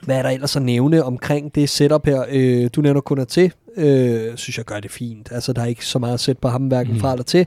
[0.00, 2.24] hvad er der ellers at nævne omkring det setup her?
[2.30, 3.52] Øh, du nævner kun til.
[3.76, 5.32] Øh, synes jeg gør det fint.
[5.32, 7.00] Altså, der er ikke så meget at sætte på ham, hverken mm.
[7.00, 7.46] fra eller til.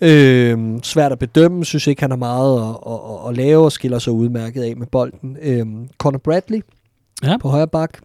[0.00, 1.64] Øh, svært at bedømme.
[1.64, 4.86] Synes ikke, han har meget at, at, at lave og skiller sig udmærket af med
[4.86, 5.36] bolden.
[5.42, 5.66] Øh,
[5.98, 6.60] Conor Bradley
[7.24, 7.36] ja.
[7.36, 7.98] på højre bak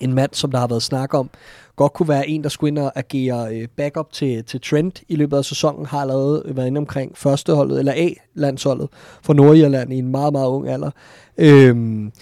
[0.00, 1.30] en mand, som der har været snak om,
[1.76, 5.16] godt kunne være en, der skulle ind og agere øh, backup til, til Trent i
[5.16, 8.88] løbet af sæsonen, har allerede været inde omkring førsteholdet, eller A-landsholdet
[9.22, 10.90] for Nordirland i en meget, meget ung alder.
[11.38, 12.12] Øhm,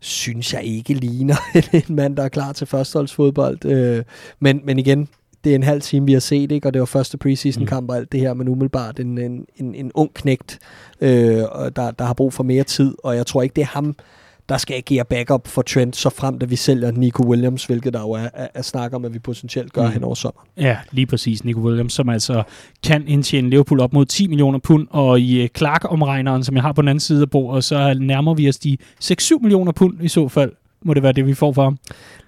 [0.00, 1.36] synes jeg ikke ligner
[1.88, 3.64] en mand, der er klar til førsteholdsfodbold.
[3.64, 4.04] Øh,
[4.40, 5.08] men, men igen,
[5.44, 6.68] det er en halv time, vi har set, ikke?
[6.68, 7.90] og det var første preseason-kamp mm.
[7.90, 10.58] og alt det her, men umiddelbart en, en, en, en ung knægt,
[11.00, 11.10] øh,
[11.76, 13.96] der, der har brug for mere tid, og jeg tror ikke, det er ham,
[14.48, 18.00] der skal agere backup for Trent, så frem da vi sælger Nico Williams, hvilket der
[18.00, 19.92] jo er, er, er snak om, at vi potentielt gør mm.
[19.92, 20.48] hen over sommeren.
[20.56, 22.42] Ja, lige præcis Nico Williams, som altså
[22.84, 26.72] kan indtjene Liverpool op mod 10 millioner pund, og i uh, Clark-omregneren, som jeg har
[26.72, 30.08] på den anden side af bordet, så nærmer vi os de 6-7 millioner pund i
[30.08, 30.52] så fald
[30.84, 31.78] må det være det, vi får for ham.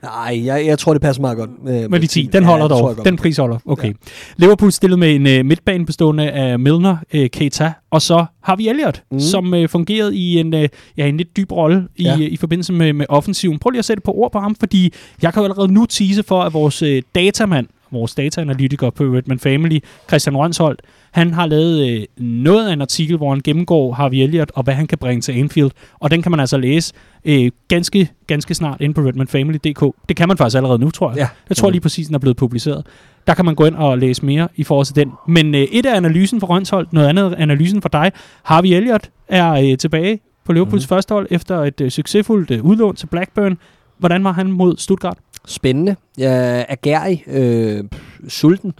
[0.03, 1.51] Nej, jeg, jeg tror, det passer meget godt.
[1.69, 2.31] Øh, med de 10.
[2.33, 3.05] Den holder ja, dog.
[3.05, 3.59] Den pris holder.
[3.67, 3.89] Okay.
[3.89, 3.93] Ja.
[4.37, 8.69] Liverpool stillet med en uh, midtbane bestående af Milner, uh, Keita, og så har vi
[8.69, 9.21] Elliot, mm.
[9.21, 10.65] som uh, fungerede i en, uh,
[10.97, 12.15] ja, en lidt dyb rolle i, ja.
[12.15, 13.59] uh, i forbindelse med, med offensiven.
[13.59, 16.23] Prøv lige at sætte på ord på ham, fordi jeg kan jo allerede nu tease
[16.23, 21.91] for, at vores uh, datamand, vores dataanalytiker på Redman Family, Christian Rønsholdt, han har lavet
[21.91, 25.21] øh, noget af en artikel, hvor han gennemgår Harvey Elliott og hvad han kan bringe
[25.21, 25.71] til Anfield.
[26.01, 26.93] Og den kan man altså læse
[27.25, 29.95] øh, ganske, ganske snart ind på redmanfamily.dk.
[30.09, 31.19] Det kan man faktisk allerede nu, tror jeg.
[31.19, 31.29] Ja.
[31.49, 32.87] Jeg tror lige præcis, den er blevet publiceret.
[33.27, 35.13] Der kan man gå ind og læse mere i forhold til den.
[35.29, 38.13] Men øh, et er analysen for Rønsholdt, noget andet er analysen for dig.
[38.43, 40.89] Harvey Elliott er øh, tilbage på Liverpools mm.
[40.89, 43.59] første hold efter et øh, succesfuldt øh, udlån til Blackburn.
[43.99, 45.19] Hvordan var han mod Stuttgart?
[45.47, 45.97] Spændende.
[46.19, 47.85] Jeg er gærig, øh,
[48.29, 48.73] sulten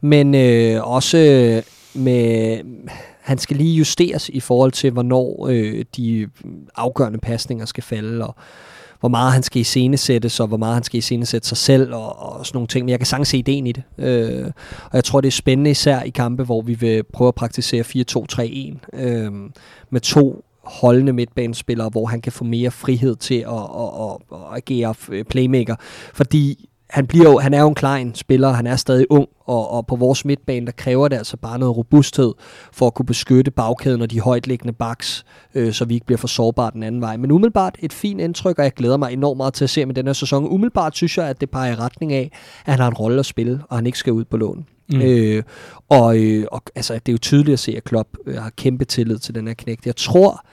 [0.00, 1.62] men øh, også øh,
[2.02, 2.58] med
[3.20, 6.28] han skal lige justeres i forhold til, hvornår øh, de
[6.76, 8.34] afgørende pasninger skal falde, og
[9.00, 12.46] hvor meget han skal iscenesættes, og hvor meget han skal iscenesætte sig selv, og, og
[12.46, 12.84] sådan nogle ting.
[12.84, 13.82] Men jeg kan sagtens se ideen i det.
[13.98, 14.46] Øh,
[14.84, 17.84] og jeg tror, det er spændende især i kampe, hvor vi vil prøve at praktisere
[18.92, 19.32] 4-2-3-1 øh,
[19.90, 24.56] med to holdende midtbanespillere, hvor han kan få mere frihed til at, at, at, at
[24.56, 25.76] agere øh, playmaker.
[26.14, 29.70] Fordi han, bliver jo, han er jo en klein spiller, han er stadig ung, og,
[29.70, 32.32] og på vores midtbane, der kræver det altså bare noget robusthed
[32.72, 36.28] for at kunne beskytte bagkæden og de højtliggende baks, øh, så vi ikke bliver for
[36.28, 37.16] sårbare den anden vej.
[37.16, 39.94] Men umiddelbart et fint indtryk, og jeg glæder mig enormt meget til at se med
[39.94, 40.48] den her sæson.
[40.48, 42.30] Umiddelbart synes jeg, at det peger i retning af,
[42.66, 44.66] at han har en rolle at spille, og han ikke skal ud på lån.
[44.92, 45.00] Mm.
[45.00, 45.42] Øh,
[45.88, 48.84] og, øh, og altså, det er jo tydeligt at se, at Klopp øh, har kæmpe
[48.84, 49.86] tillid til den her knægt.
[49.86, 50.44] Jeg tror,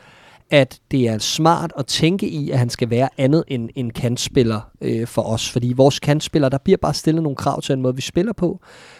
[0.50, 4.62] at det er smart at tænke i, at han skal være andet end en kantspiller
[4.82, 5.52] øh, for os.
[5.52, 8.60] Fordi vores kantspiller, der bliver bare stillet nogle krav til den måde, vi spiller på.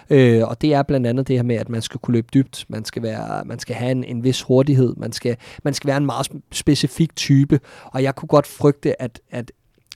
[0.10, 2.66] Øh, og det er blandt andet det her med, at man skal kunne løbe dybt,
[2.70, 5.98] man skal, være, man skal have en, en vis hurtighed, man skal, man skal være
[5.98, 7.60] en meget specifik type.
[7.86, 9.52] Og jeg kunne godt frygte, at, at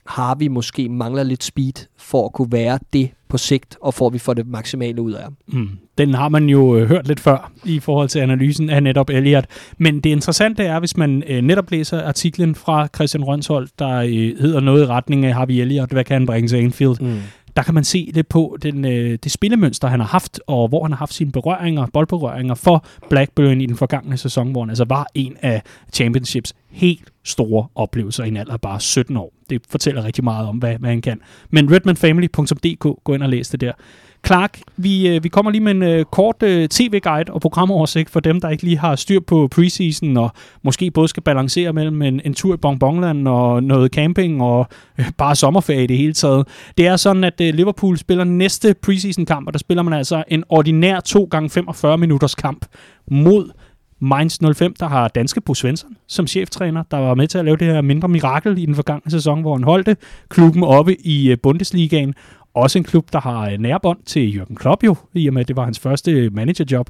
[0.06, 4.06] har vi måske mangler lidt speed for at kunne være det på sigt, og for
[4.06, 5.36] at vi får det maksimale ud af ham.
[5.46, 5.68] Mm.
[5.98, 9.44] Den har man jo øh, hørt lidt før i forhold til analysen af netop Elliot.
[9.78, 14.38] Men det interessante er, hvis man øh, netop læser artiklen fra Christian Rønsholdt, der øh,
[14.40, 16.96] hedder noget i retning af Harvey Elliot, hvad kan han bringe til Anfield?
[17.00, 17.20] Mm
[17.56, 20.82] der kan man se lidt på den, øh, det spillemønster, han har haft, og hvor
[20.82, 24.84] han har haft sine berøringer, boldberøringer for Blackburn i den forgangne sæson, hvor han altså
[24.84, 25.62] var en af
[25.92, 29.32] Championships helt store oplevelser i en alder af bare 17 år.
[29.50, 31.20] Det fortæller rigtig meget om, hvad, hvad han kan.
[31.50, 33.72] Men redmanfamily.dk, gå ind og læs det der.
[34.26, 38.20] Clark, vi, øh, vi kommer lige med en øh, kort øh, tv-guide og programoversigt for
[38.20, 40.30] dem, der ikke lige har styr på preseason, og
[40.62, 44.66] måske både skal balancere mellem en, en tur i Bonbonland og noget camping og
[44.98, 46.48] øh, bare sommerferie i det hele taget.
[46.78, 50.44] Det er sådan, at øh, Liverpool spiller næste preseason-kamp, og der spiller man altså en
[50.48, 52.66] ordinær 2x45 minutters kamp
[53.10, 53.50] mod
[54.04, 57.56] Mainz 05, der har danske Bo Svensson som cheftræner, der var med til at lave
[57.56, 59.96] det her mindre mirakel i den forgangne sæson, hvor han holdte
[60.28, 62.14] klubben oppe i øh, Bundesligaen.
[62.54, 65.48] Også en klub, der har øh, nærbånd til Jürgen Klopp jo, i og med, at
[65.48, 66.88] det var hans første øh, managerjob.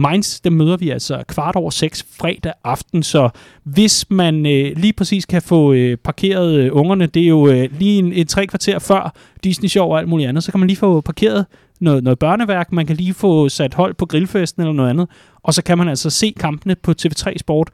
[0.00, 3.28] Mainz, dem møder vi altså kvart over seks fredag aften, så
[3.64, 7.78] hvis man øh, lige præcis kan få øh, parkeret øh, ungerne, det er jo øh,
[7.78, 10.66] lige en, et tre kvarter før Disney Show og alt muligt andet, så kan man
[10.66, 11.46] lige få parkeret
[11.80, 15.08] noget, noget børneværk, man kan lige få sat hold på grillfesten eller noget andet,
[15.42, 17.70] og så kan man altså se kampene på TV3 Sport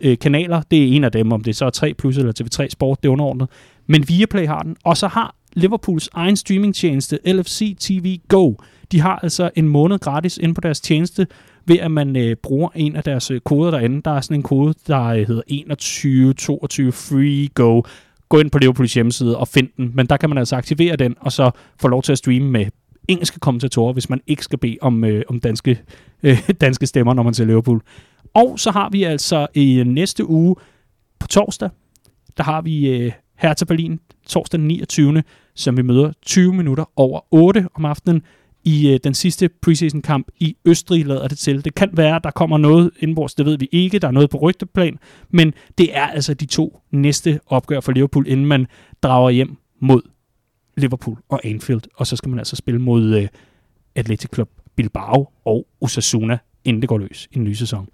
[0.00, 0.62] øh, kanaler.
[0.70, 3.08] Det er en af dem, om det så er 3 Plus eller TV3 Sport, det
[3.08, 3.48] er underordnet.
[3.86, 8.54] Men Viaplay har den, og så har Liverpools egen streamingtjeneste, LFC TV Go,
[8.92, 11.26] de har altså en måned gratis ind på deres tjeneste,
[11.66, 14.02] ved at man øh, bruger en af deres øh, koder derinde.
[14.02, 17.82] Der er sådan en kode, der øh, hedder 2122 Free Go.
[18.28, 21.14] Gå ind på Liverpools hjemmeside og find den, men der kan man altså aktivere den,
[21.20, 22.66] og så få lov til at streame med
[23.08, 25.80] engelske kommentatorer, hvis man ikke skal bede om, øh, om danske,
[26.22, 27.80] øh, danske stemmer, når man ser Liverpool.
[28.34, 30.56] Og så har vi altså i øh, næste uge
[31.18, 31.70] på torsdag,
[32.36, 35.22] der har vi øh, Hertha Berlin torsdag den 29
[35.56, 38.22] som vi møder 20 minutter over 8 om aftenen
[38.64, 41.64] i øh, den sidste preseason kamp i Østrig, lader det til.
[41.64, 43.98] Det kan være, at der kommer noget indbords, det ved vi ikke.
[43.98, 44.98] Der er noget på rygteplan,
[45.30, 48.66] men det er altså de to næste opgør for Liverpool, inden man
[49.02, 50.02] drager hjem mod
[50.76, 51.82] Liverpool og Anfield.
[51.94, 53.28] Og så skal man altså spille mod øh,
[53.94, 57.88] Athletic Club Bilbao og Osasuna, inden det går løs i en ny sæson.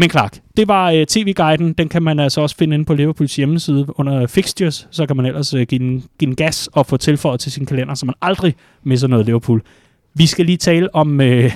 [0.00, 1.72] Men Clark, det var øh, tv-guiden.
[1.72, 4.88] Den kan man altså også finde inde på Liverpools hjemmeside under fixtures.
[4.90, 7.66] Så kan man ellers øh, give, den, give den gas og få tilføjet til sin
[7.66, 9.62] kalender, så man aldrig misser noget Liverpool.
[10.14, 11.52] Vi skal lige tale om, øh,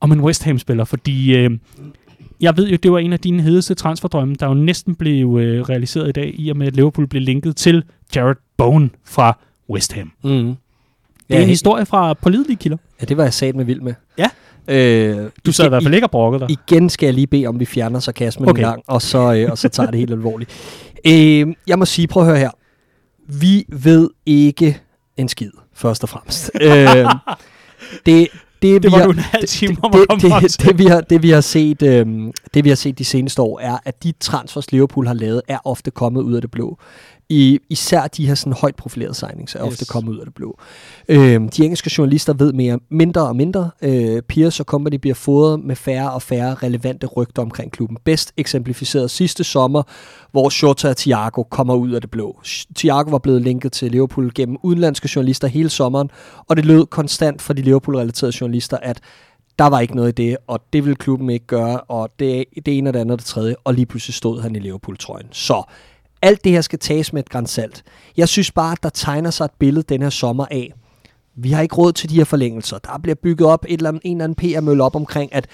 [0.00, 1.50] om en West Ham-spiller, fordi øh,
[2.40, 5.62] jeg ved jo, det var en af dine hedeste transferdrømme, der jo næsten blev øh,
[5.62, 7.84] realiseret i dag, i og med at Liverpool blev linket til
[8.16, 9.38] Jared Bowen fra
[9.70, 10.12] West Ham.
[10.24, 10.30] Mm.
[10.30, 10.56] Det
[11.28, 12.78] er ja, en historie fra pålidelige kilder.
[13.00, 13.94] Ja, det var jeg sat med vild med.
[14.18, 14.26] Ja.
[14.68, 16.50] Øh, Du sad i hvert fald ikke og brokkede dig.
[16.68, 18.62] Igen skal jeg lige bede om, vi fjerner sarkasmen Okay.
[18.62, 20.50] en gang, og så, øh, og så tager det helt alvorligt.
[21.06, 22.50] Øh, jeg må sige, prøv at høre her.
[23.28, 24.80] Vi ved ikke
[25.16, 26.50] en skid, først og fremmest.
[26.62, 26.70] øh,
[28.06, 28.28] det,
[28.62, 30.68] det, Det vi var har- du en halv time om det, det, til.
[30.68, 33.60] det, vi har, det, vi har set, øhm, det vi har set de seneste år,
[33.60, 36.78] er, at de transfers, Liverpool har lavet, er ofte kommet ud af det blå.
[37.30, 39.72] I, især de her sådan højt profilerede signings er yes.
[39.72, 40.58] ofte kommet ud af det blå.
[41.08, 43.70] Øhm, de engelske journalister ved mere, mindre og mindre.
[43.82, 47.98] Øh, Pierce og Company bliver fodret med færre og færre relevante rygter omkring klubben.
[48.04, 49.82] Bedst eksemplificeret sidste sommer,
[50.32, 52.40] hvor Shota og Thiago kommer ud af det blå.
[52.76, 56.10] Thiago var blevet linket til Liverpool gennem udenlandske journalister hele sommeren,
[56.48, 59.00] og det lød konstant fra de Liverpool-relaterede journalister, at
[59.58, 62.78] der var ikke noget i det, og det ville klubben ikke gøre, og det, det
[62.78, 65.26] ene og det andet og det tredje, og lige pludselig stod han i Liverpool-trøjen.
[65.32, 65.62] Så
[66.22, 67.84] alt det her skal tages med et grænsalt.
[68.16, 70.72] Jeg synes bare, at der tegner sig et billede den her sommer af,
[71.36, 72.78] vi har ikke råd til de her forlængelser.
[72.78, 75.46] Der bliver bygget op et eller andet, en eller anden PR-mølle op omkring, at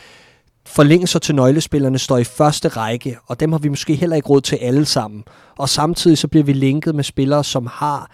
[0.67, 4.41] forlængelser til nøglespillerne står i første række, og dem har vi måske heller ikke råd
[4.41, 5.25] til alle sammen.
[5.59, 8.11] Og samtidig så bliver vi linket med spillere, som har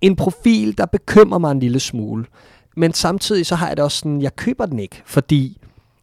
[0.00, 2.24] en profil, der bekymrer mig en lille smule.
[2.76, 5.60] Men samtidig så har jeg det også sådan, jeg køber den ikke, fordi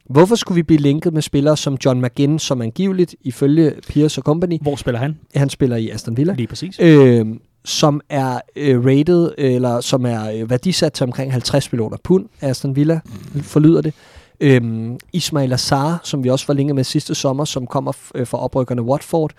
[0.09, 4.23] hvorfor skulle vi blive linket med spillere som John McGinn, som angiveligt ifølge Pierce og
[4.23, 5.19] Company, Hvor spiller han?
[5.35, 6.79] han spiller i Aston Villa, Lige præcis.
[6.79, 7.25] øh,
[7.65, 12.49] som er øh, rated, eller som er øh, værdisat til omkring 50 millioner pund af
[12.49, 12.99] Aston Villa,
[13.41, 13.93] forlyder det.
[14.39, 18.37] Øhm, Ismail Assar, som vi også var længe med sidste sommer, som kommer øh, fra
[18.43, 19.31] oprykkerne Watford,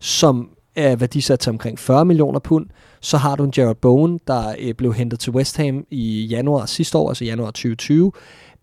[0.00, 2.66] som er værdisat til omkring 40 millioner pund.
[3.00, 6.66] Så har du en Jared Bowen, der øh, blev hentet til West Ham i januar
[6.66, 8.12] sidste år, altså januar 2020,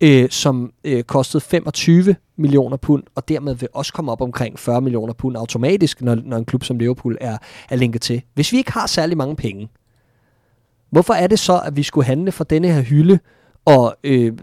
[0.04, 4.82] øh, som øh, kostede 25 millioner pund, og dermed vil også komme op omkring 40
[4.82, 7.38] millioner pund automatisk, når, når en klub som Liverpool er,
[7.70, 8.22] er linket til.
[8.34, 9.70] Hvis vi ikke har særlig mange penge,
[10.90, 13.20] hvorfor er det så, at vi skulle handle for denne her hylde,
[13.66, 14.34] og øh,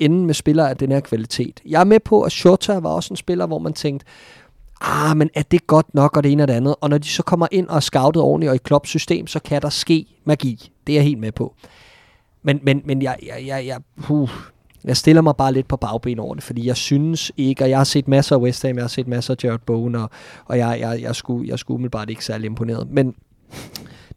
[0.00, 1.60] ende med spillere af den her kvalitet?
[1.66, 4.06] Jeg er med på, at Shota var også en spiller, hvor man tænkte,
[4.80, 6.74] ah, men er det godt nok, og det ene og det andet?
[6.80, 9.40] Og når de så kommer ind og er scoutet ordentligt og i Klopps system, så
[9.40, 10.72] kan der ske magi.
[10.86, 11.54] Det er jeg helt med på.
[12.42, 14.30] Men, men, men jeg, jeg, jeg, jeg, puh,
[14.84, 17.78] jeg stiller mig bare lidt på bagben over det, fordi jeg synes ikke, og jeg
[17.78, 20.10] har set masser af West Ham, jeg har set masser af Jared Bowen, og,
[20.44, 22.90] og jeg, jeg, jeg, skulle, jeg skulle umiddelbart ikke særlig imponeret.
[22.90, 23.14] Men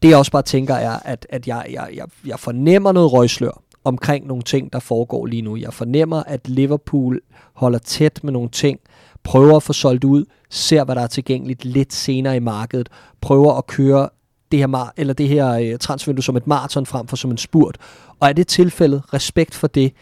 [0.02, 3.62] det jeg også bare tænker er, at, at jeg, jeg, jeg, jeg fornemmer noget røgslør
[3.84, 5.56] omkring nogle ting, der foregår lige nu.
[5.56, 7.22] Jeg fornemmer, at Liverpool
[7.54, 8.80] holder tæt med nogle ting,
[9.24, 12.90] prøver at få solgt ud, ser hvad der er tilgængeligt lidt senere i markedet,
[13.22, 14.10] prøver at køre
[14.52, 17.38] det her, mar- eller det her øh, transfervindue som et maraton frem for som en
[17.38, 17.78] spurt.
[18.20, 19.94] Og er det tilfældet, respekt for det.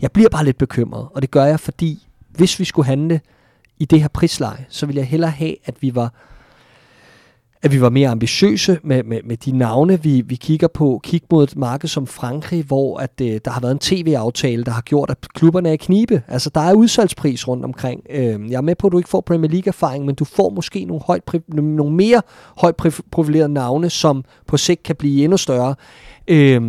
[0.00, 3.20] Jeg bliver bare lidt bekymret, og det gør jeg, fordi hvis vi skulle handle
[3.78, 6.12] i det her prisleje, så ville jeg hellere have, at vi var
[7.62, 11.00] at vi var mere ambitiøse med, med, med de navne, vi, vi kigger på.
[11.04, 14.70] Kig mod et marked som Frankrig, hvor at, øh, der har været en tv-aftale, der
[14.70, 16.22] har gjort, at klubberne er i knibe.
[16.28, 18.02] Altså, der er udsalgspris rundt omkring.
[18.10, 20.84] Øh, jeg er med på, at du ikke får Premier League-erfaring, men du får måske
[20.84, 22.22] nogle, højt, nogle mere
[22.58, 22.74] højt
[23.10, 25.74] profilerede navne, som på sigt kan blive endnu større.
[26.28, 26.62] Øh,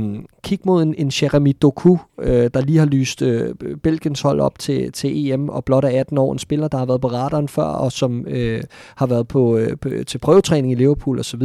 [0.43, 4.59] kig mod en, en Jeremy Doku, øh, der lige har lyst øh, Belgiens hold op
[4.59, 6.33] til, til EM, og blot er 18 år.
[6.33, 8.63] En spiller, der har været på radaren før, og som øh,
[8.95, 11.41] har været på, øh, på, til prøvetræning i Liverpool osv.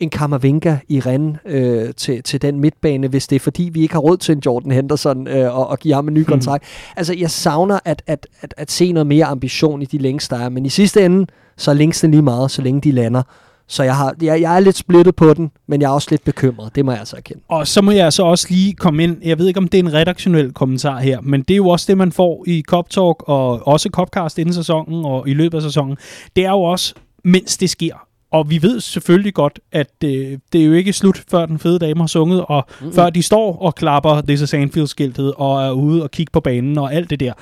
[0.00, 3.94] En Kammervinga i Rennes øh, til, til den midtbane, hvis det er fordi, vi ikke
[3.94, 6.64] har råd til en Jordan Henderson øh, og, og give ham en ny kontrakt.
[6.96, 10.36] Altså, jeg savner at, at, at, at se noget mere ambition i de links, der
[10.36, 10.48] er.
[10.48, 13.22] Men i sidste ende, så er linksene lige meget, så længe de lander.
[13.68, 16.24] Så jeg, har, jeg, jeg er lidt splittet på den, men jeg er også lidt
[16.24, 16.74] bekymret.
[16.74, 17.42] Det må jeg altså erkende.
[17.48, 19.16] Og så må jeg så også lige komme ind.
[19.22, 21.84] Jeg ved ikke, om det er en redaktionel kommentar her, men det er jo også
[21.88, 25.62] det, man får i Cop Talk og også Copcast inden sæsonen og i løbet af
[25.62, 25.96] sæsonen.
[26.36, 27.94] Det er jo også, mens det sker.
[28.32, 31.78] Og vi ved selvfølgelig godt, at øh, det er jo ikke slut, før den fede
[31.78, 32.94] dame har sunget, og mm-hmm.
[32.94, 36.78] før de står og klapper This is Anfield-skiltet og er ude og kigge på banen
[36.78, 37.32] og alt det der.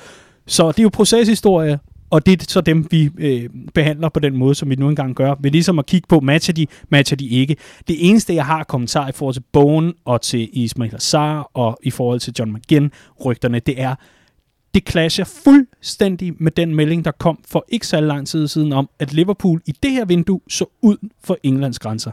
[0.47, 4.37] Så det er jo proceshistorie, og det er så dem, vi øh, behandler på den
[4.37, 5.35] måde, som vi nu engang gør.
[5.39, 7.55] Ved ligesom at kigge på, matcher de, matcher de ikke.
[7.87, 11.91] Det eneste, jeg har kommentar i forhold til Bowen og til Ismail Assar og i
[11.91, 12.91] forhold til John McGinn,
[13.25, 13.95] rygterne, det er,
[14.73, 18.89] det clasher fuldstændig med den melding, der kom for ikke så lang tid siden om,
[18.99, 22.11] at Liverpool i det her vindue så ud for Englands grænser.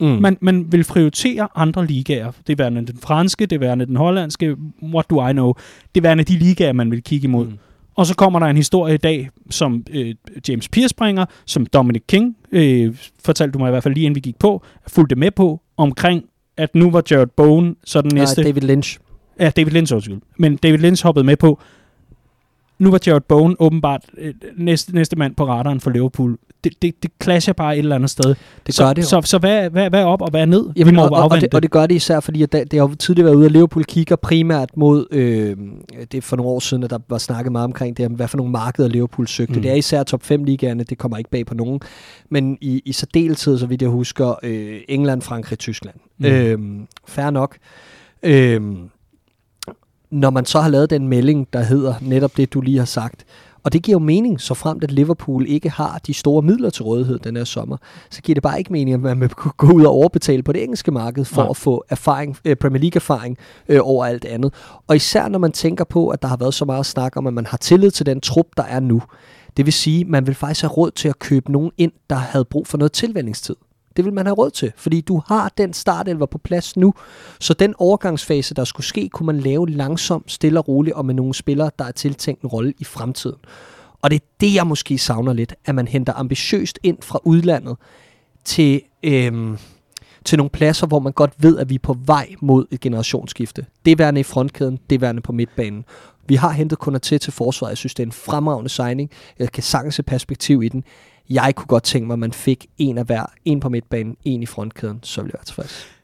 [0.00, 0.06] Mm.
[0.06, 2.32] Man, man vil prioritere andre ligaer.
[2.46, 5.54] Det værende den franske, det værende den hollandske, what do I know.
[5.94, 7.46] Det værende de ligaer, man vil kigge imod.
[7.46, 7.58] Mm.
[7.96, 10.14] Og så kommer der en historie i dag, som øh,
[10.48, 14.14] James Pierce bringer, som Dominic King, øh, fortalte du mig i hvert fald lige inden
[14.14, 16.24] vi gik på, fulgte med på, omkring,
[16.56, 18.42] at nu var Jared Bowen så den næste...
[18.42, 18.98] Nej, David Lynch.
[19.40, 20.20] Ja, David Lynch, undskyld.
[20.38, 21.60] Men David Lynch hoppede med på,
[22.84, 26.38] nu var Jared Bowen åbenbart øh, næste, næste mand på radaren for Liverpool.
[26.64, 28.34] Det, det, det clasher bare et eller andet sted.
[28.66, 29.06] Det så, gør det jo.
[29.06, 30.70] Så, så hvad, hvad, hvad op og hvad ned?
[30.76, 32.78] Jamen, Vi må og, og, det, og det gør det især, fordi at det, det
[32.78, 35.56] har jo tidligere været ude, at Liverpool kigger primært mod, øh,
[36.12, 38.36] det er for nogle år siden, at der var snakket meget omkring det, hvad for
[38.36, 39.54] nogle markeder Liverpool søgte.
[39.54, 39.62] Mm.
[39.62, 41.80] Det er især top 5 ligaerne, det kommer ikke bag på nogen.
[42.30, 45.96] Men i, i særdeleshed, så vidt jeg husker, øh, England, Frankrig, Tyskland.
[46.18, 46.26] Mm.
[46.26, 46.58] Øh,
[47.06, 47.56] fair nok.
[48.22, 48.60] Øh,
[50.14, 53.24] når man så har lavet den melding, der hedder netop det, du lige har sagt,
[53.64, 56.82] og det giver jo mening, så frem at Liverpool ikke har de store midler til
[56.82, 57.76] rådighed den her sommer,
[58.10, 60.52] så giver det bare ikke mening, at man vil kunne gå ud og overbetale på
[60.52, 61.44] det engelske marked for Nej.
[61.44, 61.50] Nej.
[61.50, 63.36] at få erfaring, øh, Premier League-erfaring
[63.68, 64.54] øh, over alt andet.
[64.86, 67.34] Og især når man tænker på, at der har været så meget snak om, at
[67.34, 69.02] man har tillid til den trup, der er nu.
[69.56, 72.16] Det vil sige, at man vil faktisk have råd til at købe nogen ind, der
[72.16, 73.56] havde brug for noget tilvændingstid.
[73.96, 76.94] Det vil man have råd til, fordi du har den startelver på plads nu.
[77.40, 81.14] Så den overgangsfase, der skulle ske, kunne man lave langsomt, stille og roligt, og med
[81.14, 83.38] nogle spillere, der er tiltænkt en rolle i fremtiden.
[84.02, 87.76] Og det er det, jeg måske savner lidt, at man henter ambitiøst ind fra udlandet
[88.44, 89.58] til, øhm,
[90.24, 93.66] til nogle pladser, hvor man godt ved, at vi er på vej mod et generationsskifte.
[93.84, 95.84] Det værende i frontkæden, det værende på midtbanen.
[96.26, 97.70] Vi har hentet kunder til til forsvaret.
[97.70, 99.10] Jeg synes, det er en fremragende signing.
[99.38, 100.84] Jeg kan sagtens se perspektiv i den.
[101.30, 103.26] Jeg kunne godt tænke mig, at man fik en af hver.
[103.44, 105.00] En på midtbanen, en i frontkæden.
[105.02, 105.94] Så ville jeg være tilfreds.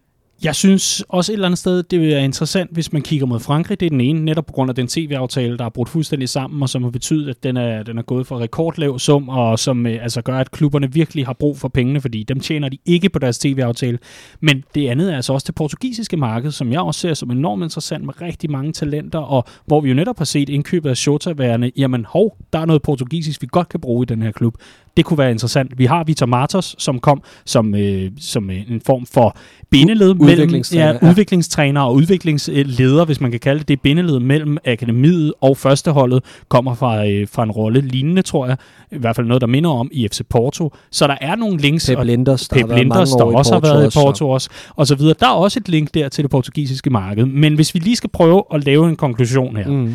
[0.44, 3.40] Jeg synes også et eller andet sted, det vil være interessant, hvis man kigger mod
[3.40, 3.80] Frankrig.
[3.80, 6.62] Det er den ene, netop på grund af den tv-aftale, der er brudt fuldstændig sammen,
[6.62, 9.86] og som har betydet, at den er, den er gået for rekordlav sum, og som
[9.86, 13.08] øh, altså gør, at klubberne virkelig har brug for pengene, fordi dem tjener de ikke
[13.08, 13.98] på deres tv-aftale.
[14.40, 17.62] Men det andet er altså også det portugisiske marked, som jeg også ser som enormt
[17.62, 21.32] interessant med rigtig mange talenter, og hvor vi jo netop har set indkøbet af Shota
[21.36, 24.54] værende, jamen hov, der er noget portugisisk, vi godt kan bruge i den her klub.
[24.97, 25.78] Det kunne være interessant.
[25.78, 29.36] Vi har Vitor Martos, som kom som, øh, som øh, en form for
[29.70, 31.11] bindeled mellem udviklingstræner, ja, ja.
[31.11, 33.68] udviklingstræner og udviklingsleder, hvis man kan kalde det.
[33.68, 38.57] Det bindeled mellem akademiet og førsteholdet kommer fra, øh, fra en rolle lignende, tror jeg.
[38.93, 40.72] I hvert fald noget, der minder om i FC Porto.
[40.91, 41.86] Så der er nogle links.
[41.86, 44.95] Pep og Linders, der Pep Linders, der også har været i Porto også, og så
[44.95, 45.14] videre.
[45.20, 47.26] Der er også et link der til det portugisiske marked.
[47.26, 49.95] Men hvis vi lige skal prøve at lave en konklusion her Mm.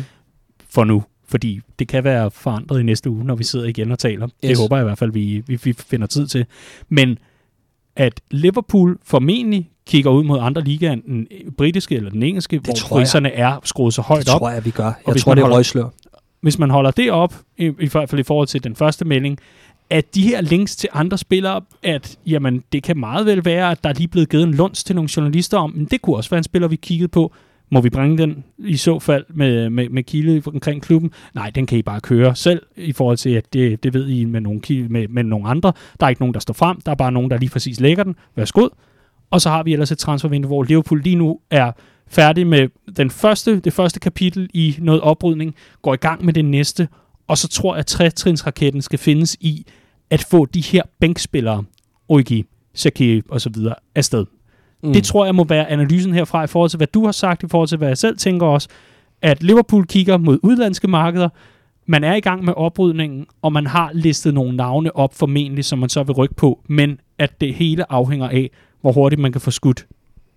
[0.74, 3.98] for nu, fordi det kan være forandret i næste uge, når vi sidder igen og
[3.98, 4.26] taler.
[4.26, 4.58] Det Yes.
[4.58, 6.46] håber jeg i hvert fald, vi, vi, vi finder tid til.
[6.88, 7.18] Men
[7.96, 11.26] at Liverpool formentlig kigger ud mod andre ligaer end den
[11.58, 13.02] britiske eller den engelske, hvor tror jeg.
[13.02, 14.38] priserne er skruet så højt Det op.
[14.40, 14.84] tror jeg, vi gør.
[14.84, 15.88] Jeg hvis tror, det er holder- røgslør.
[16.40, 19.38] Hvis man holder det op, i, i hvert fald i forhold til den første melding,
[19.90, 23.84] at de her links til andre spillere, at jamen, det kan meget vel være, at
[23.84, 26.30] der er lige blevet givet en lunds til nogle journalister om, men det kunne også
[26.30, 27.32] være en spiller, vi kiggede på.
[27.70, 31.10] Må vi bringe den i så fald med, med, med kilde omkring klubben?
[31.34, 34.24] Nej, den kan I bare køre selv, i forhold til, at det, det ved I
[34.24, 35.72] med nogle, kilde, med, med nogle andre.
[36.00, 36.80] Der er ikke nogen, der står frem.
[36.80, 38.16] Der er bare nogen, der lige præcis lægger den.
[38.36, 38.68] Værsgo.
[39.30, 41.72] Og så har vi ellers et transfervindue, hvor Liverpool lige nu er
[42.08, 46.44] færdig med den første, det første kapitel i noget oprydning, går i gang med det
[46.44, 46.88] næste,
[47.28, 49.66] og så tror jeg, at trætrinsraketten skal findes i
[50.10, 51.64] at få de her bænkspillere,
[52.08, 52.44] Origi,
[52.74, 54.26] Shaqiri og så videre, afsted.
[54.86, 54.92] Mm.
[54.92, 57.48] Det tror jeg må være analysen herfra i forhold til, hvad du har sagt, i
[57.48, 58.68] forhold til, hvad jeg selv tænker også,
[59.22, 61.28] at Liverpool kigger mod udlandske markeder,
[61.86, 65.78] man er i gang med oprydningen, og man har listet nogle navne op formentlig, som
[65.78, 69.40] man så vil rykke på, men at det hele afhænger af, hvor hurtigt man kan
[69.40, 69.86] få skudt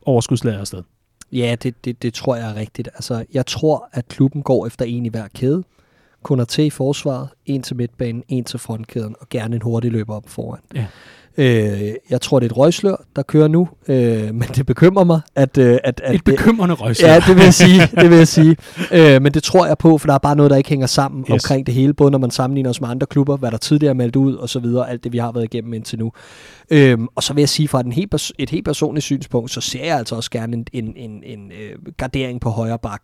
[0.06, 0.84] overskudslaget afsted.
[1.32, 2.90] Ja, det, det, det tror jeg er rigtigt.
[2.94, 5.64] Altså, jeg tror, at klubben går efter en i hver kæde.
[6.24, 10.16] Kunder til i forsvaret, en til midtbanen, en til frontkæden, og gerne en hurtig løber
[10.16, 10.60] op foran.
[10.76, 10.86] Ja.
[11.40, 13.96] Øh, jeg tror, det er et røgslør, der kører nu, øh,
[14.40, 15.58] men det bekymrer mig, at...
[15.58, 17.08] Øh, at, at Et det, bekymrende røgslag.
[17.10, 17.82] Ja, det vil jeg sige.
[18.02, 18.56] Det vil jeg sige.
[18.92, 21.22] Øh, men det tror jeg på, for der er bare noget, der ikke hænger sammen
[21.22, 21.30] Yes.
[21.30, 23.94] omkring det hele, både når man sammenligner os med andre klubber, hvad der tidligere er
[23.96, 26.12] meldt ud, og så videre, alt det, vi har været igennem indtil nu.
[26.70, 29.62] Øhm, og så vil jeg sige, fra den helt, pers- et helt personligt synspunkt, så
[29.62, 33.02] ser jeg altså også gerne en, en, en, en øh, gardering på højre bak.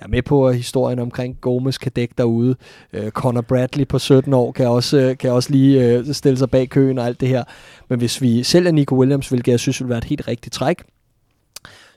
[0.00, 2.56] Jeg er med på historien omkring Gomes kan dække derude.
[2.92, 6.50] Øh, Connor Bradley på 17 år kan også, øh, kan også lige øh, stille sig
[6.50, 7.44] bag køen og alt det her.
[7.88, 10.82] Men hvis vi sælger Nico Williams, hvilket jeg synes ville være et helt rigtigt træk,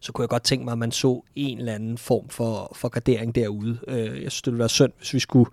[0.01, 2.89] så kunne jeg godt tænke mig, at man så en eller anden form for, for
[2.89, 3.77] gardering derude.
[3.87, 5.49] Øh, jeg synes, det ville være synd, hvis vi skulle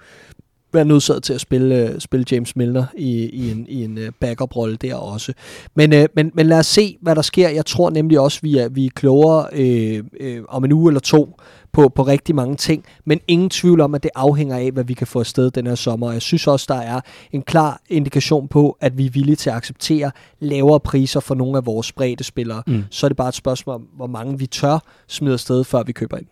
[0.73, 4.13] være nødsaget til at spille, øh, spille James Milner i, i en, i en øh,
[4.21, 5.33] backup-rolle der også.
[5.75, 7.49] Men, øh, men, men lad os se, hvad der sker.
[7.49, 11.01] Jeg tror nemlig også, vi er, vi er klogere øh, øh, om en uge eller
[11.01, 11.41] to
[11.73, 12.85] på, på rigtig mange ting.
[13.05, 15.75] Men ingen tvivl om, at det afhænger af, hvad vi kan få afsted den her
[15.75, 16.07] sommer.
[16.07, 17.01] Og Jeg synes også, der er
[17.33, 20.11] en klar indikation på, at vi er villige til at acceptere
[20.41, 22.63] lavere priser for nogle af vores spredte spillere.
[22.67, 22.85] Mm.
[22.91, 25.93] Så er det bare et spørgsmål om, hvor mange vi tør smide afsted, før vi
[25.93, 26.27] køber ind.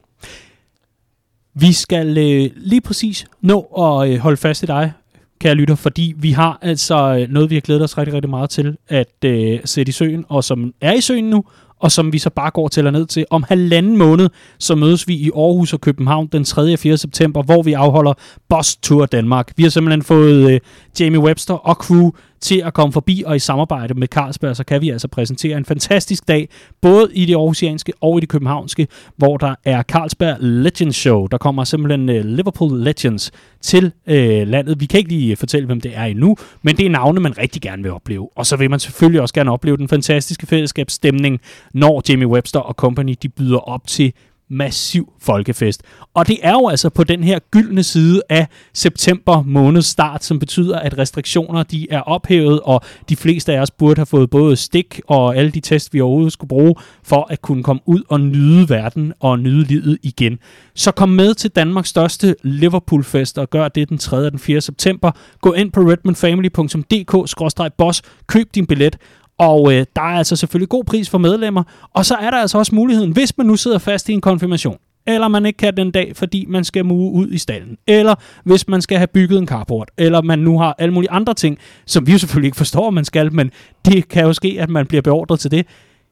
[1.54, 4.92] Vi skal øh, lige præcis nå at øh, holde fast i dig,
[5.40, 8.50] kære lytter, fordi vi har altså øh, noget, vi har glædet os rigtig, rigtig meget
[8.50, 11.44] til at øh, sætte i søen, og som er i søen nu,
[11.80, 13.24] og som vi så bare går til ned til.
[13.30, 16.72] Om halvanden måned, så mødes vi i Aarhus og København den 3.
[16.72, 16.96] og 4.
[16.96, 18.12] september, hvor vi afholder
[18.48, 19.52] Boss Tour Danmark.
[19.56, 20.60] Vi har simpelthen fået øh,
[21.00, 22.10] Jamie Webster og crew
[22.40, 25.64] til at komme forbi, og i samarbejde med Carlsberg, så kan vi altså præsentere en
[25.64, 26.48] fantastisk dag,
[26.80, 28.86] både i det aarhusianske og i det københavnske,
[29.16, 31.26] hvor der er Carlsberg Legends Show.
[31.26, 33.30] Der kommer simpelthen øh, Liverpool Legends
[33.60, 34.80] til øh, landet.
[34.80, 37.38] Vi kan ikke lige øh, fortælle, hvem det er endnu, men det er navne, man
[37.38, 38.28] rigtig gerne vil opleve.
[38.36, 41.40] Og så vil man selvfølgelig også gerne opleve den fantastiske fællesskabsstemning,
[41.74, 44.12] når Jamie Webster og company de byder op til
[44.50, 45.82] massiv folkefest.
[46.14, 50.38] Og det er jo altså på den her gyldne side af september måneds start, som
[50.38, 54.56] betyder, at restriktioner de er ophævet, og de fleste af os burde have fået både
[54.56, 58.20] stik og alle de test, vi overhovedet skulle bruge, for at kunne komme ud og
[58.20, 60.38] nyde verden og nyde livet igen.
[60.74, 64.16] Så kom med til Danmarks største Liverpool-fest og gør det den 3.
[64.16, 64.60] og den 4.
[64.60, 65.10] september.
[65.40, 68.96] Gå ind på redmondfamily.dk-boss, køb din billet,
[69.38, 71.62] og øh, der er altså selvfølgelig god pris for medlemmer.
[71.94, 74.76] Og så er der altså også muligheden, hvis man nu sidder fast i en konfirmation,
[75.06, 78.14] eller man ikke kan den dag, fordi man skal mue ud i stallen, eller
[78.44, 81.58] hvis man skal have bygget en carport, eller man nu har alle mulige andre ting,
[81.86, 83.50] som vi jo selvfølgelig ikke forstår, man skal, men
[83.84, 85.66] det kan jo ske, at man bliver beordret til det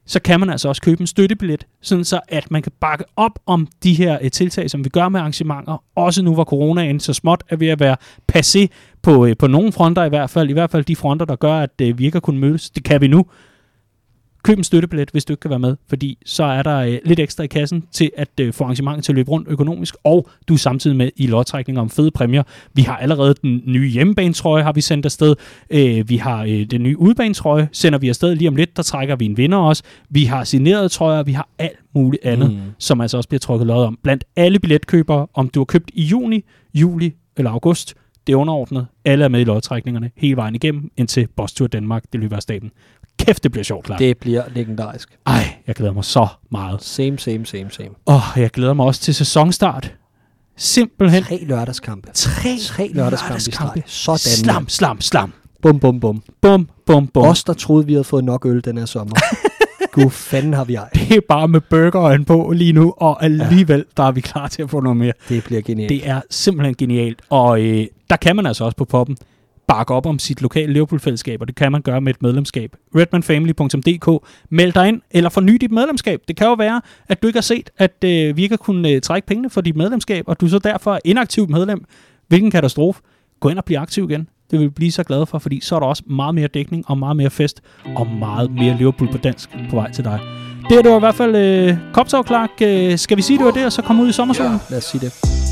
[0.07, 3.39] så kan man altså også købe en støttebillet, sådan så at man kan bakke op
[3.45, 7.13] om de her øh, tiltag, som vi gør med arrangementer, også nu hvor coronaen så
[7.13, 7.95] småt er ved at være
[8.33, 8.67] passé
[9.01, 11.53] på, øh, på nogle fronter i hvert fald, i hvert fald de fronter, der gør,
[11.53, 12.69] at øh, vi ikke har kunnet mødes.
[12.69, 13.25] Det kan vi nu.
[14.47, 17.19] Køb en støttebillet, hvis du ikke kan være med, fordi så er der øh, lidt
[17.19, 20.53] ekstra i kassen til at øh, få arrangementet til at løbe rundt økonomisk, og du
[20.53, 22.43] er samtidig med i lodtrækning om fede præmier.
[22.73, 25.35] Vi har allerede den nye hjemmebanetrøje, har vi sendt afsted.
[25.69, 29.15] Øh, vi har øh, den nye udbanetrøje, sender vi afsted lige om lidt, der trækker
[29.15, 29.83] vi en vinder også.
[30.09, 32.59] Vi har signerede trøjer, vi har alt muligt andet, mm.
[32.79, 33.97] som altså også bliver trykket lod om.
[34.03, 36.43] Blandt alle billetkøbere, om du har købt i juni,
[36.73, 37.95] juli eller august,
[38.27, 38.87] det er underordnet.
[39.05, 42.41] Alle er med i lodtrækningerne hele vejen igennem, indtil Boss Tour Danmark, det løber af
[42.41, 42.71] staten
[43.19, 43.97] kæft, det bliver sjovt, klar.
[43.97, 45.09] Det bliver legendarisk.
[45.25, 46.83] Ej, jeg glæder mig så meget.
[46.83, 47.89] Same, same, same, same.
[48.05, 49.93] Og jeg glæder mig også til sæsonstart.
[50.57, 51.23] Simpelthen.
[51.23, 52.09] Tre lørdagskampe.
[52.13, 53.83] Tre, Tre lørdagskampe.
[53.85, 54.17] Sådan.
[54.17, 55.33] Slam, slam, slam.
[55.61, 56.23] Bum, bum, bum.
[56.41, 57.23] Bum, bum, bum.
[57.23, 59.15] Os, der troede, vi havde fået nok øl den her sommer.
[59.91, 60.89] Gud fanden har vi ej.
[60.93, 64.01] Det er bare med burgeren på lige nu, og alligevel, ja.
[64.01, 65.13] der er vi klar til at få noget mere.
[65.29, 65.89] Det bliver genialt.
[65.89, 69.17] Det er simpelthen genialt, og øh, der kan man altså også på poppen
[69.67, 72.75] bakke op om sit lokale Liverpool-fællesskab, og det kan man gøre med et medlemskab.
[72.95, 76.21] redmanfamily.dk Meld dig ind, eller forny dit medlemskab.
[76.27, 78.95] Det kan jo være, at du ikke har set, at øh, vi ikke har kunnet
[78.95, 81.85] øh, trække pengene for dit medlemskab, og du så derfor er inaktiv medlem.
[82.27, 83.01] Hvilken katastrofe.
[83.39, 84.29] Gå ind og bliv aktiv igen.
[84.51, 86.83] Det vil vi blive så glade for, fordi så er der også meget mere dækning,
[86.87, 87.61] og meget mere fest,
[87.95, 90.19] og meget mere Liverpool på dansk på vej til dig.
[90.69, 92.49] Det, det var i hvert fald øh, Kopsov Clark.
[92.61, 94.51] Øh, skal vi sige, det var det, og så komme ud i sommersolen?
[94.51, 95.46] Ja, lad os sige det.